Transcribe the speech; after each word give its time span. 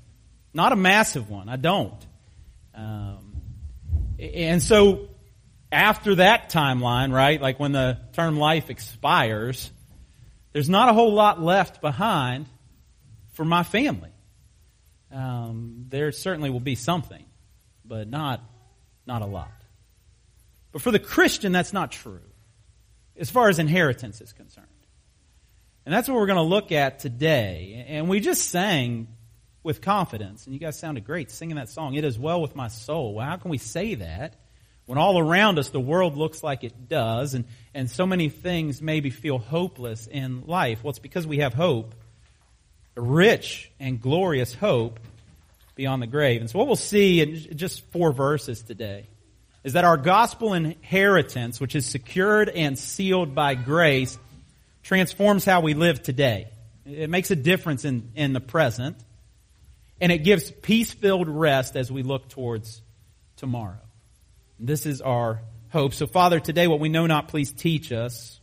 Not 0.55 0.73
a 0.73 0.77
massive 0.77 1.29
one. 1.29 1.49
I 1.49 1.57
don't. 1.57 2.07
Um, 2.75 3.43
and 4.19 4.63
so 4.63 5.09
after 5.71 6.15
that 6.15 6.51
timeline, 6.51 7.13
right, 7.13 7.41
like 7.41 7.61
when 7.61 7.73
the 7.73 7.99
term 8.15 8.39
life 8.39 8.71
expires, 8.71 9.71
there's 10.53 10.71
not 10.71 10.89
a 10.89 10.95
whole 10.95 11.13
lot 11.13 11.43
left 11.43 11.83
behind 11.83 12.47
for 13.33 13.45
my 13.45 13.63
family 13.63 14.14
um, 15.15 15.87
there 15.89 16.13
certainly 16.13 16.51
will 16.51 16.61
be 16.61 16.75
something, 16.75 17.25
but 17.85 18.09
not, 18.09 18.43
not 19.07 19.23
a 19.23 19.27
lot. 19.27 19.53
But 20.73 20.83
for 20.83 20.91
the 20.91 20.99
Christian, 20.99 21.53
that's 21.53 21.73
not 21.73 21.93
true, 21.93 22.21
as 23.17 23.31
far 23.31 23.49
as 23.49 23.59
inheritance 23.59 24.21
is 24.21 24.33
concerned. 24.33 24.67
And 25.87 25.95
that's 25.95 26.09
what 26.09 26.17
we're 26.17 26.27
going 26.27 26.37
to 26.37 26.43
look 26.43 26.73
at 26.73 26.99
today. 26.99 27.85
And 27.89 28.09
we 28.09 28.21
just 28.21 28.49
sang 28.49 29.07
with 29.63 29.81
confidence, 29.81 30.47
and 30.47 30.53
you 30.53 30.61
guys 30.61 30.79
sounded 30.79 31.05
great 31.05 31.31
singing 31.31 31.57
that 31.57 31.71
song, 31.71 31.95
It 31.95 32.05
Is 32.05 32.19
Well 32.19 32.43
With 32.43 32.57
My 32.57 32.69
Soul. 32.69 33.15
Well, 33.15 33.27
how 33.27 33.37
can 33.37 33.51
we 33.51 33.59
say 33.59 33.95
that 33.95 34.35
when 34.87 34.99
all 34.99 35.19
around 35.19 35.59
us 35.59 35.71
the 35.71 35.81
world 35.81 36.17
looks 36.17 36.43
like 36.43 36.65
it 36.65 36.89
does, 36.89 37.35
and, 37.35 37.45
and 37.73 37.89
so 37.89 38.05
many 38.05 38.29
things 38.29 38.83
maybe 38.83 39.11
feel 39.11 39.39
hopeless 39.39 40.07
in 40.07 40.45
life? 40.47 40.83
Well, 40.83 40.91
it's 40.91 40.99
because 40.99 41.27
we 41.27 41.39
have 41.39 41.55
hope 41.55 41.95
rich 42.97 43.71
and 43.81 44.01
glorious 44.01 44.55
hope 44.55 45.01
beyond 45.75 46.03
the 46.03 46.07
grave. 46.07 46.41
And 46.41 46.51
so 46.51 46.59
what 46.59 46.67
we'll 46.67 46.77
see 46.77 47.21
in 47.21 47.57
just 47.57 47.85
four 47.91 48.13
verses 48.13 48.63
today 48.63 49.09
is 49.63 49.73
that 49.73 49.85
our 49.85 49.97
gospel 49.97 50.53
inheritance, 50.53 51.61
which 51.61 51.75
is 51.75 51.87
secured 51.87 52.49
and 52.49 52.79
sealed 52.79 53.35
by 53.35 53.55
grace, 53.55 54.19
transforms 54.83 55.45
how 55.45 55.61
we 55.61 55.75
live 55.75 56.03
today. 56.03 56.49
It 56.85 57.09
makes 57.09 57.31
a 57.31 57.37
difference 57.37 57.85
in, 57.85 58.11
in 58.15 58.35
the 58.35 58.41
present, 58.41 58.97
and 60.01 60.13
it 60.13 60.19
gives 60.19 60.51
peace-filled 60.51 61.29
rest 61.29 61.77
as 61.77 61.91
we 61.91 62.03
look 62.03 62.29
towards 62.29 62.83
tomorrow. 63.37 63.81
This 64.61 64.85
is 64.85 65.01
our 65.01 65.41
hope. 65.71 65.95
So 65.95 66.07
Father, 66.07 66.41
today 66.41 66.67
what 66.69 66.81
we 66.81 66.89
know 66.89 67.07
not, 67.07 67.29
please 67.29 67.51
teach 67.51 67.91
us. 67.91 68.39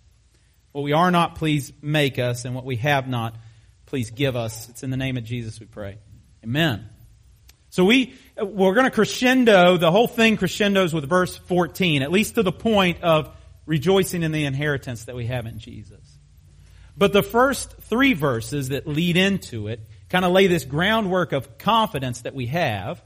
What 0.72 0.82
we 0.82 0.94
are 0.94 1.12
not, 1.12 1.36
please 1.36 1.72
make 1.82 2.18
us. 2.18 2.46
And 2.46 2.56
what 2.56 2.66
we 2.66 2.78
have 2.78 3.08
not, 3.08 3.36
please 3.86 4.10
give 4.10 4.36
us. 4.36 4.70
It's 4.70 4.84
in 4.84 4.90
the 4.90 4.98
name 4.98 5.18
of 5.18 5.24
Jesus 5.24 5.60
we 5.60 5.66
pray. 5.66 5.98
Amen. 6.44 6.90
So 7.72 7.86
we, 7.86 8.14
we're 8.38 8.74
going 8.74 8.86
to 8.86 8.92
crescendo, 8.92 9.78
the 9.78 9.92
whole 9.92 10.08
thing 10.08 10.38
crescendos 10.38 10.94
with 10.94 11.08
verse 11.08 11.36
14, 11.36 12.02
at 12.02 12.12
least 12.12 12.36
to 12.36 12.44
the 12.44 12.52
point 12.52 13.02
of 13.02 13.34
rejoicing 13.66 14.24
in 14.24 14.34
the 14.34 14.46
inheritance 14.46 15.06
that 15.06 15.16
we 15.16 15.28
have 15.28 15.46
in 15.46 15.58
Jesus. 15.58 16.20
But 16.98 17.14
the 17.14 17.24
first 17.24 17.74
three 17.84 18.14
verses 18.14 18.70
that 18.70 18.88
lead 18.88 19.16
into 19.16 19.68
it 19.70 19.80
kind 20.10 20.26
of 20.26 20.34
lay 20.34 20.48
this 20.48 20.66
groundwork 20.66 21.32
of 21.32 21.58
confidence 21.58 22.22
that 22.22 22.36
we 22.36 22.48
have. 22.48 23.02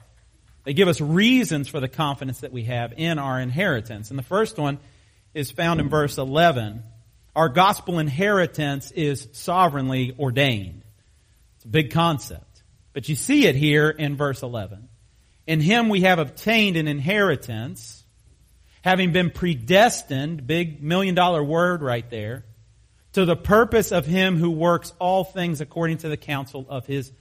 They 0.63 0.73
give 0.73 0.87
us 0.87 0.99
reasons 0.99 1.67
for 1.67 1.79
the 1.79 1.87
confidence 1.87 2.39
that 2.39 2.51
we 2.51 2.63
have 2.63 2.95
in 2.97 3.19
our 3.19 3.39
inheritance. 3.39 4.09
And 4.09 4.17
the 4.17 4.23
first 4.23 4.57
one 4.57 4.79
is 5.35 5.51
found 5.51 5.79
in 5.79 5.89
verse 5.89 6.17
11 6.17 6.83
our 7.35 7.49
gospel 7.49 7.99
inheritance 7.99 8.91
is 8.91 9.27
sovereignly 9.33 10.15
ordained. 10.17 10.83
It's 11.57 11.65
a 11.65 11.67
big 11.67 11.91
concept. 11.91 12.54
But 12.95 13.09
you 13.09 13.15
see 13.15 13.45
it 13.45 13.55
here 13.55 13.89
in 13.89 14.15
verse 14.15 14.41
11. 14.41 14.87
In 15.45 15.59
him 15.59 15.89
we 15.89 16.01
have 16.01 16.17
obtained 16.17 16.77
an 16.77 16.87
inheritance, 16.87 18.01
having 18.83 19.11
been 19.11 19.31
predestined, 19.31 20.47
big 20.47 20.81
million 20.81 21.13
dollar 21.13 21.43
word 21.43 21.81
right 21.81 22.09
there, 22.09 22.45
to 23.11 23.25
the 23.25 23.35
purpose 23.35 23.91
of 23.91 24.05
him 24.05 24.37
who 24.37 24.49
works 24.49 24.93
all 24.97 25.25
things 25.25 25.59
according 25.59 25.97
to 25.99 26.09
the 26.09 26.15
counsel 26.15 26.65
of 26.69 26.85
his 26.85 27.11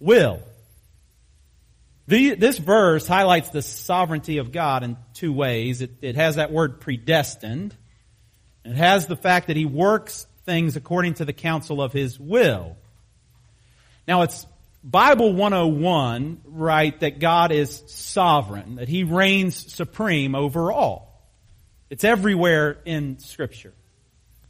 will. 0.00 0.40
The, 2.08 2.34
this 2.34 2.58
verse 2.58 3.06
highlights 3.06 3.50
the 3.50 3.62
sovereignty 3.62 4.38
of 4.38 4.50
God 4.50 4.82
in 4.82 4.96
two 5.14 5.32
ways. 5.32 5.80
It, 5.80 5.92
it 6.02 6.16
has 6.16 6.36
that 6.36 6.50
word 6.50 6.80
predestined, 6.80 7.76
it 8.64 8.74
has 8.74 9.06
the 9.06 9.16
fact 9.16 9.46
that 9.46 9.56
he 9.56 9.64
works 9.64 10.26
things 10.44 10.74
according 10.74 11.14
to 11.14 11.24
the 11.24 11.32
counsel 11.32 11.80
of 11.80 11.92
his 11.92 12.18
will. 12.18 12.76
Now 14.08 14.22
it's 14.22 14.44
Bible 14.82 15.34
101, 15.34 16.40
right, 16.44 16.98
that 17.00 17.18
God 17.18 17.52
is 17.52 17.82
sovereign, 17.86 18.76
that 18.76 18.88
he 18.88 19.04
reigns 19.04 19.72
supreme 19.72 20.34
over 20.34 20.72
all. 20.72 21.28
It's 21.90 22.04
everywhere 22.04 22.78
in 22.84 23.18
scripture. 23.18 23.74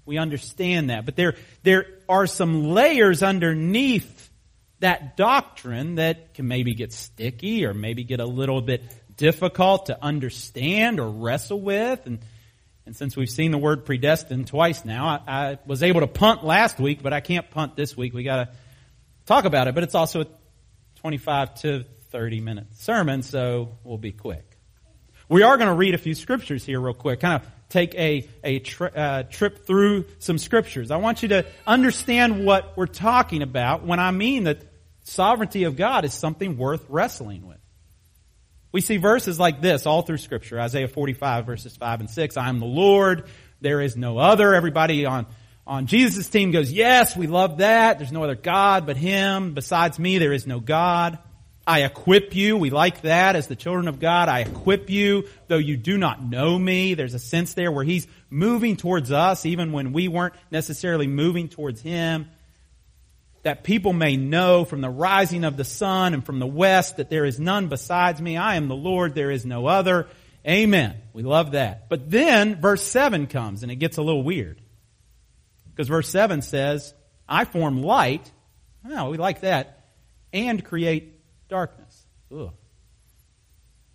We 0.06 0.18
understand 0.18 0.90
that. 0.90 1.04
But 1.04 1.16
there, 1.16 1.34
there 1.62 1.86
are 2.08 2.26
some 2.26 2.70
layers 2.70 3.22
underneath 3.22 4.30
that 4.78 5.16
doctrine 5.16 5.96
that 5.96 6.34
can 6.34 6.48
maybe 6.48 6.74
get 6.74 6.92
sticky 6.92 7.66
or 7.66 7.74
maybe 7.74 8.04
get 8.04 8.20
a 8.20 8.26
little 8.26 8.62
bit 8.62 8.82
difficult 9.16 9.86
to 9.86 10.02
understand 10.02 11.00
or 11.00 11.10
wrestle 11.10 11.60
with. 11.60 12.06
And 12.06 12.20
and 12.86 12.96
since 12.96 13.16
we've 13.16 13.30
seen 13.30 13.52
the 13.52 13.58
word 13.58 13.84
predestined 13.84 14.48
twice 14.48 14.84
now, 14.84 15.06
I, 15.06 15.20
I 15.26 15.58
was 15.64 15.84
able 15.84 16.00
to 16.00 16.08
punt 16.08 16.44
last 16.44 16.80
week, 16.80 17.04
but 17.04 17.12
I 17.12 17.20
can't 17.20 17.48
punt 17.48 17.76
this 17.76 17.96
week. 17.96 18.14
We 18.14 18.24
got 18.24 18.36
to 18.36 18.48
talk 19.30 19.44
about 19.44 19.68
it. 19.68 19.74
But 19.74 19.84
it's 19.84 19.94
also 19.94 20.22
a 20.22 20.26
25 20.96 21.54
to 21.62 21.84
30 22.10 22.40
minute 22.40 22.66
sermon, 22.74 23.22
so 23.22 23.78
we'll 23.84 23.98
be 23.98 24.12
quick. 24.12 24.44
We 25.28 25.44
are 25.44 25.56
going 25.56 25.68
to 25.68 25.74
read 25.74 25.94
a 25.94 25.98
few 25.98 26.14
scriptures 26.14 26.64
here 26.64 26.80
real 26.80 26.94
quick, 26.94 27.20
kind 27.20 27.40
of 27.40 27.48
take 27.68 27.94
a, 27.94 28.28
a 28.42 28.58
tri- 28.58 28.88
uh, 28.88 29.22
trip 29.22 29.64
through 29.64 30.06
some 30.18 30.38
scriptures. 30.38 30.90
I 30.90 30.96
want 30.96 31.22
you 31.22 31.28
to 31.28 31.46
understand 31.64 32.44
what 32.44 32.76
we're 32.76 32.86
talking 32.86 33.42
about 33.42 33.86
when 33.86 34.00
I 34.00 34.10
mean 34.10 34.44
that 34.44 34.64
sovereignty 35.04 35.64
of 35.64 35.76
God 35.76 36.04
is 36.04 36.12
something 36.12 36.56
worth 36.58 36.84
wrestling 36.88 37.46
with. 37.46 37.58
We 38.72 38.80
see 38.80 38.96
verses 38.96 39.38
like 39.38 39.60
this 39.60 39.86
all 39.86 40.02
through 40.02 40.18
scripture. 40.18 40.60
Isaiah 40.60 40.88
45 40.88 41.46
verses 41.46 41.76
5 41.76 42.00
and 42.00 42.10
6. 42.10 42.36
I 42.36 42.48
am 42.48 42.58
the 42.58 42.66
Lord. 42.66 43.28
There 43.60 43.80
is 43.80 43.96
no 43.96 44.18
other. 44.18 44.54
Everybody 44.54 45.06
on, 45.06 45.26
on 45.70 45.86
Jesus' 45.86 46.28
team 46.28 46.50
goes, 46.50 46.72
yes, 46.72 47.16
we 47.16 47.28
love 47.28 47.58
that. 47.58 47.98
There's 47.98 48.10
no 48.10 48.24
other 48.24 48.34
God 48.34 48.86
but 48.86 48.96
Him. 48.96 49.54
Besides 49.54 50.00
me, 50.00 50.18
there 50.18 50.32
is 50.32 50.44
no 50.46 50.58
God. 50.58 51.18
I 51.64 51.84
equip 51.84 52.34
you. 52.34 52.56
We 52.56 52.70
like 52.70 53.02
that 53.02 53.36
as 53.36 53.46
the 53.46 53.54
children 53.54 53.86
of 53.86 54.00
God. 54.00 54.28
I 54.28 54.40
equip 54.40 54.90
you, 54.90 55.28
though 55.46 55.58
you 55.58 55.76
do 55.76 55.96
not 55.96 56.20
know 56.20 56.58
me. 56.58 56.94
There's 56.94 57.14
a 57.14 57.20
sense 57.20 57.54
there 57.54 57.70
where 57.70 57.84
He's 57.84 58.08
moving 58.28 58.76
towards 58.76 59.12
us, 59.12 59.46
even 59.46 59.70
when 59.70 59.92
we 59.92 60.08
weren't 60.08 60.34
necessarily 60.50 61.06
moving 61.06 61.48
towards 61.48 61.80
Him 61.80 62.28
that 63.42 63.64
people 63.64 63.92
may 63.92 64.16
know 64.16 64.64
from 64.64 64.80
the 64.80 64.90
rising 64.90 65.44
of 65.44 65.56
the 65.56 65.64
sun 65.64 66.14
and 66.14 66.26
from 66.26 66.40
the 66.40 66.46
west 66.46 66.96
that 66.96 67.08
there 67.10 67.24
is 67.24 67.40
none 67.40 67.68
besides 67.68 68.20
me. 68.20 68.36
I 68.36 68.56
am 68.56 68.68
the 68.68 68.74
Lord. 68.74 69.14
There 69.14 69.30
is 69.30 69.46
no 69.46 69.66
other. 69.66 70.08
Amen. 70.46 70.96
We 71.12 71.22
love 71.22 71.52
that. 71.52 71.88
But 71.88 72.10
then 72.10 72.60
verse 72.60 72.82
7 72.82 73.28
comes 73.28 73.62
and 73.62 73.72
it 73.72 73.76
gets 73.76 73.96
a 73.96 74.02
little 74.02 74.22
weird. 74.22 74.60
Because 75.80 75.88
verse 75.88 76.10
7 76.10 76.42
says, 76.42 76.92
I 77.26 77.46
form 77.46 77.82
light. 77.82 78.30
Oh, 78.86 79.08
we 79.08 79.16
like 79.16 79.40
that. 79.40 79.86
And 80.30 80.62
create 80.62 81.22
darkness. 81.48 82.04
Ugh. 82.30 82.52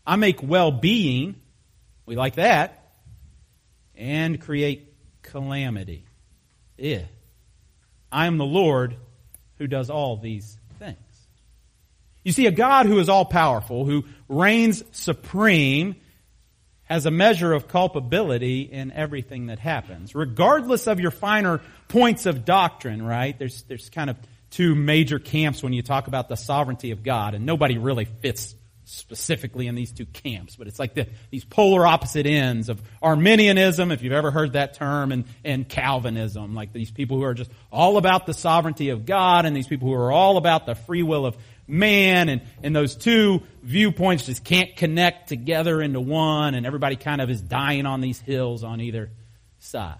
I 0.03 0.15
make 0.15 0.41
well-being. 0.41 1.35
We 2.07 2.15
like 2.15 2.37
that. 2.37 2.91
And 3.93 4.41
create 4.41 4.95
calamity. 5.21 6.05
Yeah. 6.75 7.03
I 8.11 8.25
am 8.25 8.39
the 8.39 8.45
Lord 8.45 8.95
who 9.59 9.67
does 9.67 9.91
all 9.91 10.17
these 10.17 10.57
things. 10.79 10.97
You 12.23 12.31
see, 12.31 12.47
a 12.47 12.51
God 12.51 12.87
who 12.87 12.97
is 12.97 13.09
all 13.09 13.25
powerful, 13.25 13.85
who 13.85 14.05
reigns 14.27 14.83
supreme, 14.91 15.97
has 16.85 17.05
a 17.05 17.11
measure 17.11 17.51
of 17.53 17.67
culpability 17.67 18.61
in 18.61 18.91
everything 18.91 19.47
that 19.47 19.59
happens. 19.59 20.15
Regardless 20.15 20.87
of 20.87 20.99
your 20.99 21.11
finer 21.11 21.61
points 21.87 22.25
of 22.25 22.45
doctrine, 22.45 23.05
right? 23.05 23.37
There's, 23.37 23.63
there's 23.63 23.89
kind 23.89 24.09
of 24.09 24.17
two 24.51 24.75
major 24.75 25.19
camps 25.19 25.61
when 25.61 25.73
you 25.73 25.81
talk 25.81 26.07
about 26.07 26.29
the 26.29 26.37
sovereignty 26.37 26.91
of 26.91 27.03
God, 27.03 27.33
and 27.33 27.45
nobody 27.45 27.77
really 27.77 28.05
fits 28.05 28.55
specifically 28.85 29.67
in 29.67 29.75
these 29.75 29.91
two 29.91 30.05
camps, 30.05 30.55
but 30.55 30.67
it's 30.67 30.79
like 30.79 30.93
the, 30.93 31.07
these 31.31 31.43
polar 31.43 31.85
opposite 31.85 32.25
ends 32.25 32.69
of 32.69 32.81
Arminianism, 33.01 33.91
if 33.91 34.03
you've 34.03 34.13
ever 34.13 34.31
heard 34.31 34.53
that 34.53 34.75
term, 34.75 35.11
and, 35.11 35.25
and 35.43 35.67
Calvinism, 35.67 36.53
like 36.53 36.71
these 36.71 36.91
people 36.91 37.17
who 37.17 37.23
are 37.23 37.33
just 37.33 37.51
all 37.71 37.97
about 37.97 38.25
the 38.25 38.33
sovereignty 38.33 38.89
of 38.89 39.05
God 39.05 39.45
and 39.45 39.55
these 39.55 39.67
people 39.67 39.87
who 39.87 39.95
are 39.95 40.11
all 40.11 40.37
about 40.37 40.65
the 40.65 40.75
free 40.75 41.03
will 41.03 41.25
of 41.25 41.35
man 41.67 42.29
and, 42.29 42.41
and 42.63 42.75
those 42.75 42.95
two 42.95 43.41
viewpoints 43.63 44.25
just 44.25 44.43
can't 44.43 44.75
connect 44.75 45.29
together 45.29 45.81
into 45.81 45.99
one 45.99 46.53
and 46.55 46.65
everybody 46.65 46.95
kind 46.95 47.21
of 47.21 47.29
is 47.29 47.41
dying 47.41 47.85
on 47.85 48.01
these 48.01 48.19
hills 48.19 48.63
on 48.63 48.81
either 48.81 49.09
side. 49.59 49.97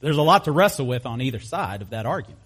There's 0.00 0.16
a 0.16 0.22
lot 0.22 0.44
to 0.44 0.52
wrestle 0.52 0.86
with 0.86 1.04
on 1.04 1.20
either 1.20 1.40
side 1.40 1.82
of 1.82 1.90
that 1.90 2.06
argument. 2.06 2.40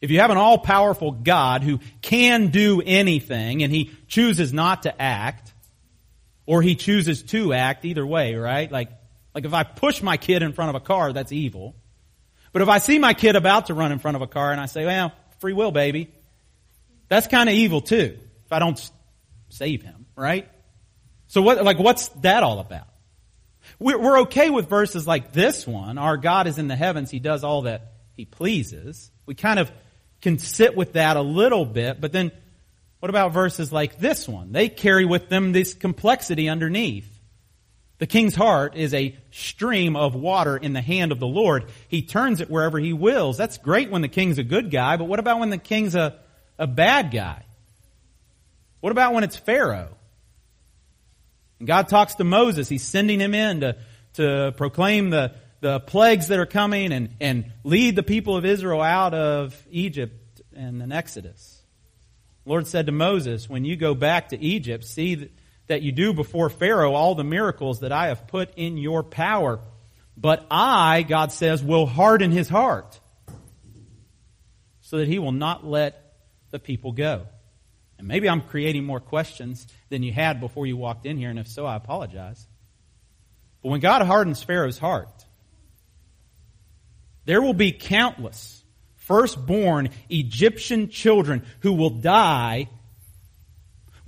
If 0.00 0.10
you 0.10 0.20
have 0.20 0.30
an 0.30 0.36
all-powerful 0.36 1.12
God 1.12 1.62
who 1.62 1.80
can 2.02 2.48
do 2.48 2.80
anything 2.84 3.62
and 3.62 3.72
he 3.72 3.92
chooses 4.06 4.52
not 4.52 4.84
to 4.84 5.02
act, 5.02 5.52
or 6.46 6.62
he 6.62 6.76
chooses 6.76 7.22
to 7.24 7.52
act, 7.52 7.84
either 7.84 8.06
way, 8.06 8.34
right? 8.34 8.70
Like, 8.70 8.90
like 9.34 9.44
if 9.44 9.52
I 9.52 9.64
push 9.64 10.02
my 10.02 10.16
kid 10.16 10.42
in 10.42 10.52
front 10.52 10.70
of 10.70 10.76
a 10.76 10.84
car, 10.84 11.12
that's 11.12 11.32
evil. 11.32 11.74
But 12.52 12.62
if 12.62 12.68
I 12.68 12.78
see 12.78 12.98
my 12.98 13.12
kid 13.12 13.36
about 13.36 13.66
to 13.66 13.74
run 13.74 13.92
in 13.92 13.98
front 13.98 14.16
of 14.16 14.22
a 14.22 14.26
car 14.26 14.52
and 14.52 14.60
I 14.60 14.66
say, 14.66 14.86
well, 14.86 15.12
free 15.40 15.52
will, 15.52 15.72
baby, 15.72 16.10
that's 17.08 17.26
kind 17.26 17.48
of 17.48 17.54
evil 17.54 17.80
too. 17.80 18.18
If 18.46 18.52
I 18.52 18.58
don't 18.58 18.90
save 19.48 19.82
him, 19.82 20.06
right? 20.16 20.48
So 21.28 21.42
what, 21.42 21.62
like, 21.64 21.78
what's 21.78 22.08
that 22.20 22.42
all 22.42 22.58
about? 22.58 22.86
We're, 23.78 23.98
we're 23.98 24.20
okay 24.20 24.50
with 24.50 24.68
verses 24.68 25.06
like 25.06 25.32
this 25.32 25.66
one. 25.66 25.98
Our 25.98 26.16
God 26.16 26.46
is 26.46 26.58
in 26.58 26.68
the 26.68 26.76
heavens. 26.76 27.10
He 27.10 27.18
does 27.18 27.44
all 27.44 27.62
that 27.62 27.92
he 28.16 28.24
pleases. 28.24 29.10
We 29.26 29.34
kind 29.34 29.58
of 29.58 29.70
can 30.20 30.38
sit 30.38 30.76
with 30.76 30.94
that 30.94 31.16
a 31.16 31.22
little 31.22 31.64
bit, 31.64 32.00
but 32.00 32.12
then 32.12 32.32
what 33.00 33.10
about 33.10 33.32
verses 33.32 33.72
like 33.72 33.98
this 33.98 34.26
one? 34.26 34.52
They 34.52 34.68
carry 34.68 35.04
with 35.04 35.28
them 35.28 35.52
this 35.52 35.74
complexity 35.74 36.48
underneath. 36.48 37.08
The 37.98 38.06
king's 38.06 38.36
heart 38.36 38.76
is 38.76 38.94
a 38.94 39.16
stream 39.32 39.96
of 39.96 40.14
water 40.14 40.56
in 40.56 40.72
the 40.72 40.80
hand 40.80 41.10
of 41.10 41.18
the 41.18 41.26
Lord. 41.26 41.66
He 41.88 42.02
turns 42.02 42.40
it 42.40 42.48
wherever 42.48 42.78
he 42.78 42.92
wills. 42.92 43.36
That's 43.36 43.58
great 43.58 43.90
when 43.90 44.02
the 44.02 44.08
king's 44.08 44.38
a 44.38 44.44
good 44.44 44.70
guy, 44.70 44.96
but 44.96 45.04
what 45.04 45.18
about 45.18 45.40
when 45.40 45.50
the 45.50 45.58
king's 45.58 45.96
a, 45.96 46.18
a 46.58 46.68
bad 46.68 47.10
guy? 47.10 47.42
What 48.80 48.92
about 48.92 49.14
when 49.14 49.24
it's 49.24 49.36
Pharaoh? 49.36 49.96
And 51.58 51.66
God 51.66 51.88
talks 51.88 52.14
to 52.16 52.24
Moses. 52.24 52.68
He's 52.68 52.84
sending 52.84 53.18
him 53.18 53.34
in 53.34 53.60
to, 53.60 53.76
to 54.14 54.54
proclaim 54.56 55.10
the, 55.10 55.34
the 55.60 55.80
plagues 55.80 56.28
that 56.28 56.38
are 56.38 56.46
coming 56.46 56.92
and, 56.92 57.10
and 57.20 57.52
lead 57.64 57.96
the 57.96 58.04
people 58.04 58.36
of 58.36 58.44
Israel 58.44 58.80
out 58.80 59.12
of 59.12 59.60
Egypt 59.70 60.40
and 60.54 60.80
an 60.82 60.92
Exodus. 60.92 61.62
The 62.44 62.50
Lord 62.50 62.68
said 62.68 62.86
to 62.86 62.92
Moses, 62.92 63.48
when 63.48 63.64
you 63.64 63.74
go 63.74 63.94
back 63.94 64.28
to 64.28 64.40
Egypt, 64.40 64.84
see 64.84 65.30
that, 65.68 65.82
you 65.82 65.92
do 65.92 66.12
before 66.12 66.50
Pharaoh 66.50 66.94
all 66.94 67.14
the 67.14 67.24
miracles 67.24 67.80
that 67.80 67.92
I 67.92 68.08
have 68.08 68.26
put 68.26 68.50
in 68.56 68.76
your 68.76 69.02
power. 69.02 69.60
But 70.16 70.46
I, 70.50 71.02
God 71.02 71.30
says, 71.32 71.62
will 71.62 71.86
harden 71.86 72.32
his 72.32 72.48
heart 72.48 72.98
so 74.80 74.98
that 74.98 75.08
he 75.08 75.18
will 75.18 75.32
not 75.32 75.64
let 75.64 76.14
the 76.50 76.58
people 76.58 76.92
go. 76.92 77.26
And 77.98 78.08
maybe 78.08 78.28
I'm 78.28 78.40
creating 78.40 78.84
more 78.84 79.00
questions 79.00 79.66
than 79.90 80.02
you 80.02 80.12
had 80.12 80.40
before 80.40 80.66
you 80.66 80.76
walked 80.76 81.04
in 81.04 81.16
here, 81.18 81.30
and 81.30 81.38
if 81.38 81.48
so, 81.48 81.66
I 81.66 81.76
apologize. 81.76 82.46
But 83.62 83.70
when 83.70 83.80
God 83.80 84.02
hardens 84.02 84.42
Pharaoh's 84.42 84.78
heart, 84.78 85.26
there 87.24 87.42
will 87.42 87.54
be 87.54 87.72
countless 87.72 88.62
firstborn 88.94 89.90
Egyptian 90.08 90.88
children 90.88 91.44
who 91.60 91.72
will 91.72 91.90
die 91.90 92.68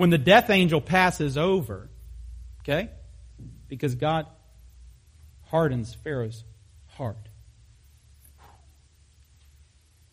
when 0.01 0.09
the 0.09 0.17
death 0.17 0.49
angel 0.49 0.81
passes 0.81 1.37
over. 1.37 1.91
Okay? 2.63 2.89
Because 3.69 3.97
God 3.97 4.25
hardens 5.43 5.93
Pharaoh's 5.93 6.43
heart. 6.87 7.23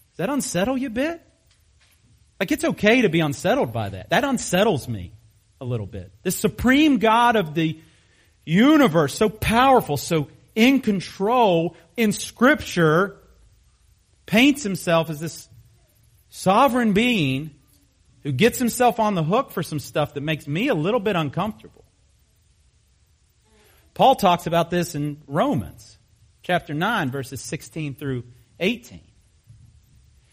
Does 0.10 0.18
that 0.18 0.30
unsettle 0.30 0.78
you 0.78 0.88
a 0.88 0.90
bit? 0.90 1.22
Like 2.38 2.52
it's 2.52 2.66
okay 2.66 3.04
to 3.04 3.08
be 3.08 3.22
unsettled 3.22 3.72
by 3.72 3.88
that. 3.88 4.10
That 4.10 4.26
unsettles 4.26 4.90
me 4.90 5.14
a 5.62 5.64
little 5.64 5.86
bit. 5.86 6.12
The 6.24 6.32
supreme 6.32 6.98
God 6.98 7.38
of 7.38 7.54
the 7.54 7.80
universe, 8.44 9.14
so 9.14 9.30
powerful, 9.30 9.96
so 9.96 10.28
in 10.54 10.82
control 10.82 11.78
in 11.96 12.12
scripture 12.12 13.16
paints 14.26 14.64
himself 14.64 15.10
as 15.10 15.22
this 15.22 15.48
sovereign 16.28 16.92
being 16.92 17.52
who 18.28 18.34
gets 18.34 18.60
himself 18.60 19.00
on 19.00 19.16
the 19.16 19.24
hook 19.24 19.52
for 19.52 19.64
some 19.64 19.80
stuff 19.80 20.16
that 20.16 20.20
makes 20.20 20.50
me 20.50 20.68
a 20.68 20.76
little 20.76 21.00
bit 21.00 21.16
uncomfortable. 21.16 21.86
Paul 23.94 24.16
talks 24.16 24.48
about 24.48 24.70
this 24.70 24.96
in 24.96 25.22
Romans 25.28 25.98
chapter 26.44 26.74
9 26.74 27.10
verses 27.10 27.40
16 27.40 27.96
through 27.96 28.26
18. 28.60 29.00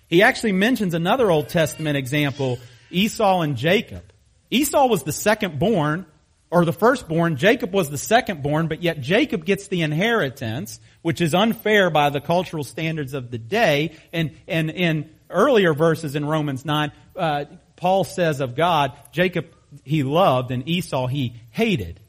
He 0.08 0.22
actually 0.22 0.50
mentions 0.50 0.94
another 0.94 1.30
Old 1.30 1.48
Testament 1.50 1.96
example, 1.96 2.58
Esau 2.90 3.42
and 3.42 3.56
Jacob. 3.56 4.02
Esau 4.50 4.88
was 4.88 5.04
the 5.04 5.12
second 5.12 5.60
born 5.60 6.04
or 6.50 6.64
the 6.64 6.72
firstborn. 6.72 7.36
Jacob 7.36 7.72
was 7.72 7.90
the 7.90 7.98
second 7.98 8.42
born, 8.42 8.66
but 8.66 8.82
yet 8.82 9.02
Jacob 9.02 9.44
gets 9.44 9.68
the 9.68 9.82
inheritance, 9.82 10.80
which 11.02 11.20
is 11.20 11.32
unfair 11.32 11.90
by 11.90 12.10
the 12.10 12.20
cultural 12.20 12.64
standards 12.64 13.14
of 13.14 13.30
the 13.30 13.38
day. 13.38 13.96
And, 14.12 14.32
and 14.48 14.68
in 14.68 15.10
earlier 15.30 15.74
verses 15.74 16.16
in 16.16 16.24
Romans 16.24 16.64
9, 16.64 16.90
uh, 17.14 17.44
Paul 17.76 18.04
says 18.04 18.40
of 18.40 18.54
God, 18.54 18.92
Jacob 19.12 19.46
he 19.84 20.02
loved 20.02 20.50
and 20.50 20.68
Esau 20.68 21.06
he 21.06 21.34
hated. 21.50 22.00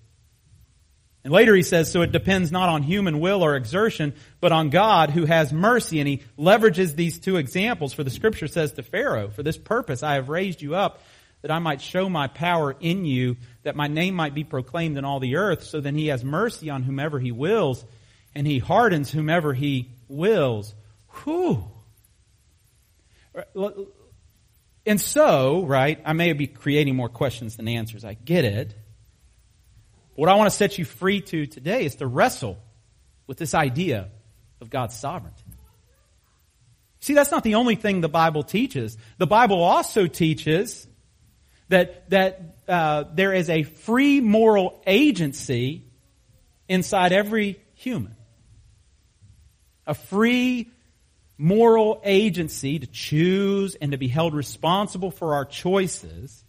And 1.24 1.34
later 1.34 1.56
he 1.56 1.64
says, 1.64 1.92
so 1.92 2.04
it 2.04 2.12
depends 2.12 2.52
not 2.52 2.70
on 2.70 2.84
human 2.84 3.20
will 3.20 3.44
or 3.44 3.56
exertion, 3.56 4.14
but 4.40 4.52
on 4.52 4.70
God 4.70 5.10
who 5.10 5.26
has 5.26 5.52
mercy. 5.52 6.00
And 6.00 6.08
he 6.08 6.22
leverages 6.38 6.96
these 6.96 7.18
two 7.18 7.38
examples 7.38 7.94
for 7.94 8.04
the 8.04 8.12
scripture 8.12 8.48
says 8.48 8.74
to 8.74 8.84
Pharaoh, 8.84 9.30
for 9.30 9.42
this 9.42 9.58
purpose 9.58 10.04
I 10.04 10.16
have 10.16 10.30
raised 10.30 10.62
you 10.62 10.76
up 10.76 11.02
that 11.42 11.50
I 11.50 11.60
might 11.60 11.82
show 11.82 12.10
my 12.10 12.28
power 12.28 12.76
in 12.80 13.06
you, 13.06 13.38
that 13.64 13.76
my 13.76 13.88
name 13.88 14.16
might 14.16 14.34
be 14.34 14.44
proclaimed 14.44 14.98
in 14.98 15.06
all 15.06 15.20
the 15.20 15.38
earth. 15.38 15.64
So 15.64 15.82
then 15.82 15.96
he 15.96 16.08
has 16.08 16.24
mercy 16.24 16.70
on 16.70 16.84
whomever 16.84 17.20
he 17.20 17.32
wills, 17.32 17.86
and 18.34 18.46
he 18.48 18.60
hardens 18.60 19.12
whomever 19.12 19.54
he 19.54 19.90
wills. 20.08 20.74
Whew. 21.24 21.64
And 24.86 25.02
so, 25.02 25.66
right, 25.66 26.00
I 26.06 26.14
may 26.14 26.34
be 26.34 26.48
creating 26.48 26.96
more 26.96 27.10
questions 27.10 27.58
than 27.58 27.68
answers. 27.68 28.06
I 28.06 28.14
get 28.14 28.46
it. 28.46 28.76
What 30.16 30.30
I 30.30 30.36
want 30.36 30.50
to 30.50 30.56
set 30.56 30.78
you 30.78 30.86
free 30.86 31.22
to 31.22 31.46
today 31.48 31.86
is 31.86 31.96
to 31.96 32.08
wrestle 32.08 32.58
with 33.28 33.38
this 33.38 33.54
idea 33.54 34.10
of 34.62 34.70
God's 34.70 34.96
sovereignty. 34.96 35.44
See, 37.00 37.14
that's 37.14 37.32
not 37.32 37.44
the 37.44 37.56
only 37.56 37.76
thing 37.76 38.02
the 38.02 38.10
Bible 38.10 38.44
teaches. 38.44 38.98
The 39.18 39.28
Bible 39.28 39.62
also 39.62 40.08
teaches 40.08 40.88
that, 41.70 42.10
that 42.10 42.56
uh, 42.68 43.06
there 43.14 43.34
is 43.34 43.50
a 43.50 43.64
free 43.64 44.22
moral 44.22 44.82
agency 44.88 45.86
inside 46.68 47.12
every 47.12 47.60
human. 47.74 48.16
A 49.86 49.94
free 49.94 50.72
moral 51.38 52.02
agency 52.04 52.80
to 52.80 52.88
choose 52.88 53.76
and 53.76 53.92
to 53.92 53.98
be 53.98 54.08
held 54.08 54.34
responsible 54.34 55.12
for 55.12 55.36
our 55.36 55.46
choices. 55.46 56.44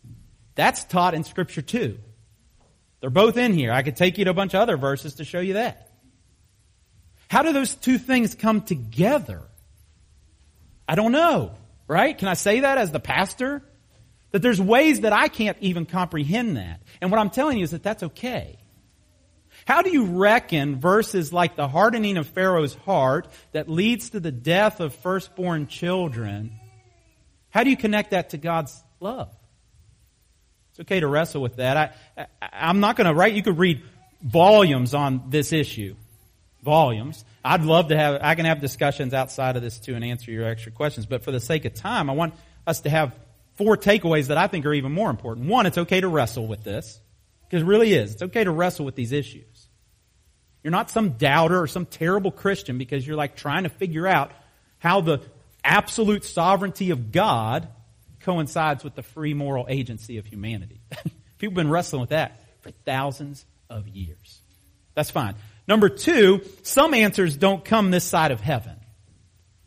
That's 0.55 0.85
taught 0.85 1.15
in 1.15 1.25
Scripture 1.25 1.63
too. 1.63 1.99
They're 3.01 3.11
both 3.11 3.37
in 3.37 3.53
here. 3.53 3.73
I 3.73 3.83
could 3.83 3.97
take 3.97 4.19
you 4.19 4.25
to 4.25 4.31
a 4.31 4.35
bunch 4.35 4.55
of 4.55 4.61
other 4.61 4.77
verses 4.77 5.17
to 5.17 5.25
show 5.25 5.41
you 5.41 5.55
that. 5.55 5.91
How 7.29 7.43
do 7.43 7.53
those 7.53 7.75
two 7.75 7.99
things 7.99 8.35
come 8.35 8.63
together? 8.63 9.43
I 10.89 10.95
don't 10.95 11.13
know, 11.13 11.55
right? 11.89 12.17
Can 12.17 12.29
I 12.29 12.35
say 12.35 12.61
that 12.61 12.79
as 12.79 12.93
the 12.93 13.01
pastor? 13.01 13.63
That 14.31 14.43
there's 14.43 14.61
ways 14.61 15.01
that 15.01 15.13
I 15.13 15.29
can't 15.29 15.57
even 15.61 15.87
comprehend 15.87 16.57
that. 16.57 16.83
And 17.01 17.11
what 17.11 17.21
I'm 17.21 17.31
telling 17.31 17.59
you 17.59 17.65
is 17.65 17.73
that 17.73 17.83
that's 17.83 18.03
okay. 18.03 18.59
How 19.67 19.83
do 19.83 19.91
you 19.91 20.05
reckon 20.05 20.79
verses 20.79 21.33
like 21.33 21.57
the 21.57 21.67
hardening 21.67 22.19
of 22.19 22.29
Pharaoh's 22.29 22.75
heart 22.75 23.27
that 23.51 23.69
leads 23.69 24.11
to 24.11 24.21
the 24.21 24.31
death 24.31 24.79
of 24.79 24.95
firstborn 24.95 25.67
children? 25.67 26.53
How 27.51 27.65
do 27.65 27.71
you 27.71 27.77
connect 27.77 28.13
that 28.13 28.31
to 28.31 28.39
God's 28.39 28.81
love? 29.01 29.35
It's 30.71 30.81
okay 30.81 31.01
to 31.01 31.09
wrestle 31.09 31.43
with 31.43 31.57
that. 31.57 31.77
I, 32.17 32.27
I, 32.41 32.71
am 32.71 32.79
not 32.79 32.95
going 32.95 33.09
to 33.09 33.15
write, 33.15 33.35
you 33.35 33.43
could 33.43 33.59
read 33.59 33.83
volumes 34.23 34.95
on 34.95 35.31
this 35.31 35.53
issue. 35.53 35.97
Volumes. 36.63 37.25
I'd 37.45 37.63
love 37.63 37.89
to 37.89 37.97
have, 37.97 38.21
I 38.23 38.37
can 38.37 38.45
have 38.45 38.61
discussions 38.61 39.15
outside 39.15 39.57
of 39.57 39.63
this 39.63 39.81
too 39.81 39.97
and 39.97 40.05
answer 40.05 40.31
your 40.31 40.47
extra 40.47 40.71
questions, 40.71 41.07
but 41.07 41.25
for 41.25 41.33
the 41.33 41.41
sake 41.41 41.65
of 41.65 41.75
time, 41.75 42.09
I 42.09 42.13
want 42.13 42.35
us 42.69 42.83
to 42.83 42.91
have 42.91 43.17
four 43.55 43.77
takeaways 43.77 44.29
that 44.29 44.37
I 44.37 44.47
think 44.47 44.65
are 44.65 44.75
even 44.75 44.93
more 44.93 45.11
important. 45.11 45.49
One, 45.49 45.67
it's 45.67 45.79
okay 45.79 46.01
to 46.01 46.09
wrestle 46.09 46.47
with 46.47 46.63
this. 46.63 47.01
Because 47.49 47.63
it 47.63 47.67
really 47.67 47.95
is. 47.95 48.15
It's 48.15 48.23
okay 48.23 48.45
to 48.45 48.51
wrestle 48.51 48.85
with 48.85 48.97
these 48.97 49.13
issues. 49.13 49.45
You're 50.67 50.73
not 50.73 50.91
some 50.91 51.11
doubter 51.11 51.61
or 51.61 51.69
some 51.69 51.87
terrible 51.87 52.33
Christian 52.33 52.77
because 52.77 53.07
you're 53.07 53.15
like 53.15 53.37
trying 53.37 53.63
to 53.63 53.69
figure 53.69 54.05
out 54.05 54.33
how 54.79 55.01
the 55.01 55.21
absolute 55.63 56.25
sovereignty 56.25 56.91
of 56.91 57.13
God 57.13 57.69
coincides 58.23 58.83
with 58.83 58.97
the 58.97 59.05
free 59.05 59.33
moral 59.33 59.67
agency 59.69 60.19
of 60.19 60.27
humanity. 60.27 60.81
People 61.39 61.53
have 61.53 61.55
been 61.55 61.71
wrestling 61.71 62.01
with 62.01 62.11
that 62.11 62.41
for 62.63 62.73
thousands 62.85 63.47
of 63.71 63.87
years. 63.87 64.41
That's 64.97 65.09
fine. 65.09 65.37
Number 65.69 65.89
two, 65.89 66.43
some 66.65 66.95
answers 66.95 67.37
don't 67.37 67.65
come 67.65 67.93
this 67.93 68.03
side 68.03 68.33
of 68.33 68.41
heaven. 68.41 68.75